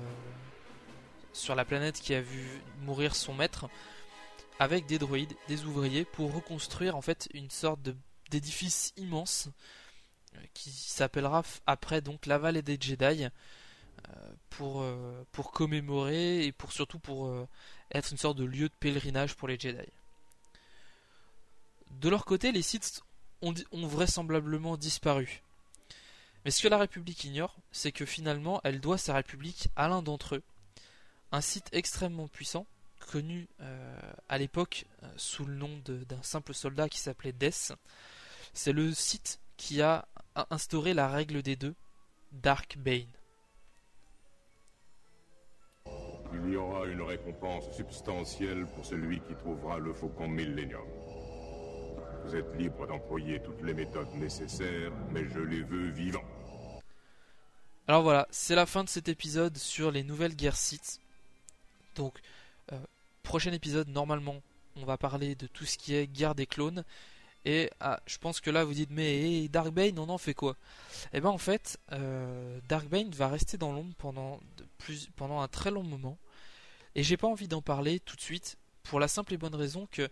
sur 1.33 1.55
la 1.55 1.65
planète 1.65 1.99
qui 1.99 2.13
a 2.13 2.21
vu 2.21 2.61
mourir 2.81 3.15
son 3.15 3.33
maître 3.33 3.69
avec 4.59 4.85
des 4.85 4.99
droïdes, 4.99 5.33
des 5.47 5.65
ouvriers 5.65 6.05
pour 6.05 6.33
reconstruire 6.33 6.95
en 6.95 7.01
fait 7.01 7.27
une 7.33 7.49
sorte 7.49 7.81
d'édifice 8.29 8.93
immense 8.97 9.49
euh, 10.35 10.39
qui 10.53 10.69
s'appellera 10.71 11.43
après 11.65 12.01
donc 12.01 12.25
la 12.25 12.37
vallée 12.37 12.61
des 12.61 12.77
Jedi 12.79 13.25
euh, 13.25 14.33
pour, 14.49 14.85
pour 15.31 15.51
commémorer 15.51 16.45
et 16.45 16.51
pour 16.51 16.71
surtout 16.71 16.99
pour 16.99 17.33
être 17.91 18.11
une 18.11 18.17
sorte 18.17 18.37
de 18.37 18.43
lieu 18.43 18.69
de 18.69 18.73
pèlerinage 18.79 19.35
pour 19.35 19.47
les 19.47 19.57
Jedi. 19.59 19.89
De 21.91 22.09
leur 22.09 22.25
côté, 22.25 22.51
les 22.51 22.61
Sith 22.61 23.01
ont, 23.41 23.53
ont 23.71 23.87
vraisemblablement 23.87 24.77
disparu. 24.77 25.43
Mais 26.45 26.51
ce 26.51 26.61
que 26.61 26.67
la 26.67 26.77
République 26.77 27.23
ignore, 27.23 27.55
c'est 27.71 27.91
que 27.91 28.05
finalement 28.05 28.59
elle 28.63 28.79
doit 28.81 28.97
sa 28.97 29.13
République 29.13 29.69
à 29.75 29.87
l'un 29.87 30.01
d'entre 30.01 30.35
eux. 30.35 30.43
Un 31.31 31.41
site 31.41 31.69
extrêmement 31.71 32.27
puissant, 32.27 32.67
connu 33.11 33.47
euh, 33.61 33.97
à 34.29 34.37
l'époque 34.37 34.85
euh, 35.03 35.07
sous 35.17 35.45
le 35.45 35.55
nom 35.55 35.69
d'un 35.85 36.21
simple 36.21 36.53
soldat 36.53 36.89
qui 36.89 36.99
s'appelait 36.99 37.31
Death. 37.31 37.73
C'est 38.53 38.73
le 38.73 38.93
site 38.93 39.39
qui 39.57 39.81
a 39.81 40.07
instauré 40.49 40.93
la 40.93 41.07
règle 41.07 41.41
des 41.41 41.55
deux, 41.55 41.75
Dark 42.31 42.77
Bane. 42.77 43.07
Il 46.33 46.49
y 46.51 46.55
aura 46.55 46.85
une 46.87 47.01
récompense 47.01 47.71
substantielle 47.71 48.65
pour 48.75 48.85
celui 48.85 49.19
qui 49.21 49.35
trouvera 49.35 49.77
le 49.77 49.93
Faucon 49.93 50.27
Millennium. 50.27 50.81
Vous 52.25 52.35
êtes 52.35 52.55
libre 52.57 52.87
d'employer 52.87 53.41
toutes 53.41 53.61
les 53.61 53.73
méthodes 53.73 54.13
nécessaires, 54.15 54.91
mais 55.11 55.27
je 55.27 55.39
les 55.39 55.61
veux 55.61 55.89
vivants. 55.89 56.23
Alors 57.87 58.01
voilà, 58.01 58.27
c'est 58.31 58.55
la 58.55 58.65
fin 58.65 58.83
de 58.83 58.89
cet 58.89 59.09
épisode 59.09 59.57
sur 59.57 59.91
les 59.91 60.03
nouvelles 60.03 60.35
guerres 60.35 60.55
Sith. 60.55 60.99
Donc, 61.95 62.19
euh, 62.71 62.79
prochain 63.23 63.51
épisode, 63.51 63.89
normalement, 63.89 64.41
on 64.77 64.85
va 64.85 64.97
parler 64.97 65.35
de 65.35 65.47
tout 65.47 65.65
ce 65.65 65.77
qui 65.77 65.93
est 65.95 66.07
guerre 66.07 66.33
des 66.33 66.45
clones. 66.45 66.83
Et 67.45 67.69
ah, 67.81 67.99
je 68.05 68.17
pense 68.17 68.39
que 68.39 68.49
là 68.49 68.63
vous 68.63 68.73
dites 68.73 68.89
mais 68.89 69.49
Darkbane 69.49 69.99
on 69.99 70.07
en 70.07 70.17
fait 70.17 70.33
quoi? 70.33 70.55
Eh 71.11 71.19
ben 71.19 71.27
en 71.27 71.37
fait 71.37 71.77
euh, 71.91 72.59
Darkbane 72.69 73.11
va 73.11 73.27
rester 73.27 73.57
dans 73.57 73.73
l'ombre 73.73 73.93
pendant, 73.97 74.39
pendant 75.17 75.41
un 75.41 75.49
très 75.49 75.69
long 75.69 75.83
moment 75.83 76.17
et 76.95 77.03
j'ai 77.03 77.17
pas 77.17 77.27
envie 77.27 77.49
d'en 77.49 77.61
parler 77.61 77.99
tout 77.99 78.15
de 78.15 78.21
suite 78.21 78.57
pour 78.83 79.01
la 79.01 79.09
simple 79.09 79.33
et 79.33 79.37
bonne 79.37 79.55
raison 79.55 79.89
que 79.91 80.07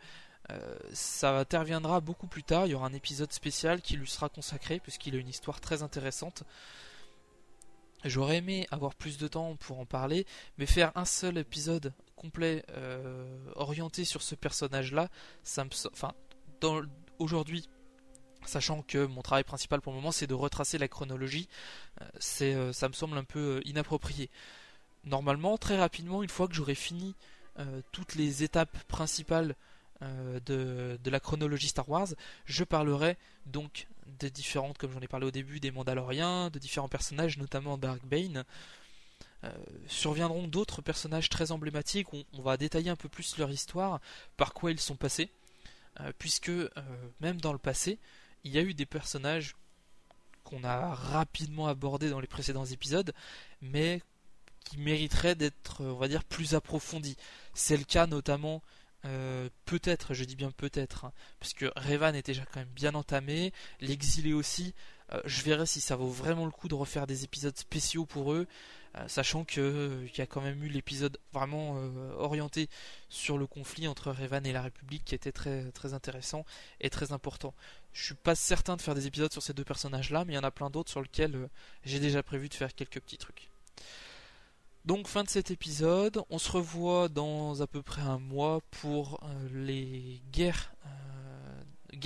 euh, 0.51 0.75
ça 0.93 1.37
interviendra 1.37 2.01
beaucoup 2.01 2.27
plus 2.27 2.43
tard. 2.43 2.65
Il 2.65 2.71
y 2.71 2.75
aura 2.75 2.87
un 2.87 2.93
épisode 2.93 3.31
spécial 3.31 3.81
qui 3.81 3.97
lui 3.97 4.07
sera 4.07 4.29
consacré, 4.29 4.79
puisqu'il 4.79 5.15
a 5.15 5.19
une 5.19 5.29
histoire 5.29 5.61
très 5.61 5.83
intéressante. 5.83 6.43
J'aurais 8.03 8.37
aimé 8.37 8.67
avoir 8.71 8.95
plus 8.95 9.17
de 9.17 9.27
temps 9.27 9.55
pour 9.57 9.79
en 9.79 9.85
parler, 9.85 10.25
mais 10.57 10.65
faire 10.65 10.91
un 10.95 11.05
seul 11.05 11.37
épisode 11.37 11.93
complet 12.15 12.65
euh, 12.71 13.37
orienté 13.55 14.05
sur 14.05 14.23
ce 14.23 14.33
personnage-là, 14.33 15.09
ça 15.43 15.63
me, 15.63 15.69
aujourd'hui, 17.19 17.69
sachant 18.45 18.81
que 18.81 19.05
mon 19.05 19.21
travail 19.21 19.43
principal 19.43 19.81
pour 19.81 19.93
le 19.93 19.97
moment 19.97 20.11
c'est 20.11 20.25
de 20.25 20.33
retracer 20.33 20.79
la 20.79 20.87
chronologie, 20.87 21.47
euh, 22.01 22.05
c'est, 22.19 22.73
ça 22.73 22.87
me 22.89 22.93
semble 22.93 23.17
un 23.17 23.23
peu 23.23 23.61
inapproprié. 23.65 24.31
Normalement, 25.03 25.57
très 25.59 25.77
rapidement, 25.77 26.23
une 26.23 26.29
fois 26.29 26.47
que 26.47 26.53
j'aurai 26.53 26.75
fini 26.75 27.15
toutes 27.91 28.15
les 28.15 28.43
étapes 28.43 28.75
principales 28.85 29.55
euh, 30.03 30.39
de, 30.45 31.09
la 31.09 31.19
chronologie 31.19 31.67
Star 31.67 31.87
Wars, 31.89 32.07
je 32.45 32.63
parlerai 32.63 33.17
donc 33.45 33.87
des 34.19 34.31
différentes, 34.31 34.77
comme 34.77 34.91
j'en 34.91 34.99
ai 34.99 35.07
parlé 35.07 35.27
au 35.27 35.31
début, 35.31 35.59
des 35.59 35.71
Mandaloriens, 35.71 36.49
de 36.49 36.59
différents 36.59 36.87
personnages, 36.87 37.37
notamment 37.37 37.77
Dark 37.77 38.03
Bane. 38.05 38.43
Euh, 39.43 39.51
surviendront 39.87 40.47
d'autres 40.47 40.81
personnages 40.81 41.29
très 41.29 41.51
emblématiques, 41.51 42.13
on, 42.13 42.23
on, 42.33 42.41
va 42.41 42.57
détailler 42.57 42.89
un 42.89 42.95
peu 42.95 43.09
plus 43.09 43.37
leur 43.37 43.49
histoire, 43.49 43.99
par 44.37 44.53
quoi 44.53 44.71
ils 44.71 44.79
sont 44.79 44.95
passés, 44.95 45.31
euh, 45.99 46.11
puisque 46.17 46.51
même 47.19 47.41
dans 47.41 47.53
le 47.53 47.59
passé, 47.59 47.97
il 48.43 48.51
y 48.51 48.57
a 48.57 48.61
eu 48.61 48.73
des 48.73 48.85
personnages 48.85 49.55
qu'on 50.43 50.63
a 50.63 50.93
rapidement 50.93 51.67
abordés 51.67 52.09
dans 52.09 52.19
les 52.19 52.27
précédents 52.27 52.65
épisodes, 52.65 53.13
mais 53.61 54.01
qui 54.63 54.77
mériteraient 54.77 55.35
d'être, 55.35 55.83
on 55.83 55.95
va 55.95 56.07
dire, 56.07 56.23
plus 56.23 56.53
approfondis. 56.53 57.17
C'est 57.53 57.77
le 57.77 57.83
cas 57.83 58.07
notamment 58.07 58.61
euh, 59.05 59.49
peut-être, 59.65 60.13
je 60.13 60.23
dis 60.23 60.35
bien 60.35 60.51
peut-être, 60.51 61.05
hein, 61.05 61.13
parce 61.39 61.53
que 61.53 61.71
Revan 61.75 62.13
est 62.13 62.25
déjà 62.25 62.43
quand 62.45 62.59
même 62.59 62.69
bien 62.69 62.93
entamé, 62.95 63.51
l'exilé 63.79 64.33
aussi. 64.33 64.73
Euh, 65.13 65.21
je 65.25 65.41
verrai 65.41 65.65
si 65.65 65.81
ça 65.81 65.95
vaut 65.95 66.09
vraiment 66.09 66.45
le 66.45 66.51
coup 66.51 66.67
de 66.67 66.75
refaire 66.75 67.07
des 67.07 67.23
épisodes 67.23 67.57
spéciaux 67.57 68.05
pour 68.05 68.33
eux, 68.33 68.47
euh, 68.97 69.07
sachant 69.07 69.43
qu'il 69.43 70.11
y 70.15 70.21
a 70.21 70.27
quand 70.27 70.41
même 70.41 70.63
eu 70.63 70.67
l'épisode 70.67 71.17
vraiment 71.33 71.77
orienté 72.17 72.69
sur 73.09 73.37
le 73.37 73.47
conflit 73.47 73.87
entre 73.87 74.11
Revan 74.11 74.45
et 74.45 74.53
la 74.53 74.61
République 74.61 75.05
qui 75.05 75.15
était 75.15 75.31
très 75.31 75.71
très 75.71 75.93
intéressant 75.93 76.45
et 76.79 76.89
très 76.89 77.11
important. 77.11 77.53
Je 77.93 78.03
suis 78.05 78.15
pas 78.15 78.35
certain 78.35 78.75
de 78.77 78.81
faire 78.81 78.95
des 78.95 79.07
épisodes 79.07 79.31
sur 79.31 79.41
ces 79.41 79.53
deux 79.53 79.63
personnages-là, 79.63 80.25
mais 80.25 80.33
il 80.33 80.35
y 80.35 80.39
en 80.39 80.43
a 80.43 80.51
plein 80.51 80.69
d'autres 80.69 80.91
sur 80.91 81.01
lesquels 81.01 81.49
j'ai 81.83 81.99
déjà 81.99 82.23
prévu 82.23 82.49
de 82.49 82.53
faire 82.53 82.73
quelques 82.75 83.01
petits 83.01 83.17
trucs. 83.17 83.49
Donc 84.85 85.07
fin 85.07 85.23
de 85.23 85.29
cet 85.29 85.51
épisode, 85.51 86.23
on 86.31 86.39
se 86.39 86.51
revoit 86.51 87.07
dans 87.07 87.61
à 87.61 87.67
peu 87.67 87.83
près 87.83 88.01
un 88.01 88.17
mois 88.17 88.61
pour 88.71 89.19
euh, 89.23 89.47
les 89.53 90.19
euh, 90.39 90.53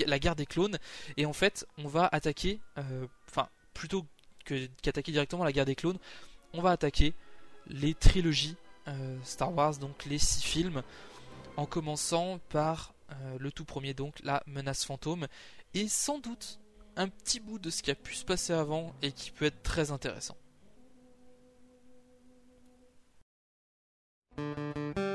la 0.06 0.18
guerre 0.18 0.36
des 0.36 0.44
clones, 0.44 0.78
et 1.16 1.24
en 1.24 1.32
fait 1.32 1.66
on 1.78 1.88
va 1.88 2.06
attaquer, 2.12 2.60
euh, 2.76 3.06
enfin 3.30 3.48
plutôt 3.72 4.04
que 4.44 4.66
qu'attaquer 4.82 5.10
directement 5.10 5.42
la 5.42 5.52
guerre 5.52 5.64
des 5.64 5.74
clones, 5.74 5.98
on 6.52 6.60
va 6.60 6.70
attaquer 6.70 7.14
les 7.66 7.94
trilogies 7.94 8.56
Star 9.24 9.52
Wars, 9.52 9.78
donc 9.78 10.04
les 10.04 10.18
six 10.18 10.44
films, 10.44 10.82
en 11.56 11.66
commençant 11.66 12.38
par 12.50 12.94
le 13.40 13.50
tout 13.50 13.64
premier 13.64 13.94
donc 13.94 14.14
la 14.22 14.44
menace 14.46 14.84
fantôme, 14.84 15.26
et 15.74 15.88
sans 15.88 16.20
doute 16.20 16.60
un 16.94 17.08
petit 17.08 17.40
bout 17.40 17.58
de 17.58 17.70
ce 17.70 17.82
qui 17.82 17.90
a 17.90 17.96
pu 17.96 18.14
se 18.14 18.24
passer 18.24 18.52
avant 18.52 18.94
et 19.02 19.10
qui 19.10 19.32
peut 19.32 19.46
être 19.46 19.62
très 19.62 19.90
intéressant. 19.90 20.36
Música 24.36 25.05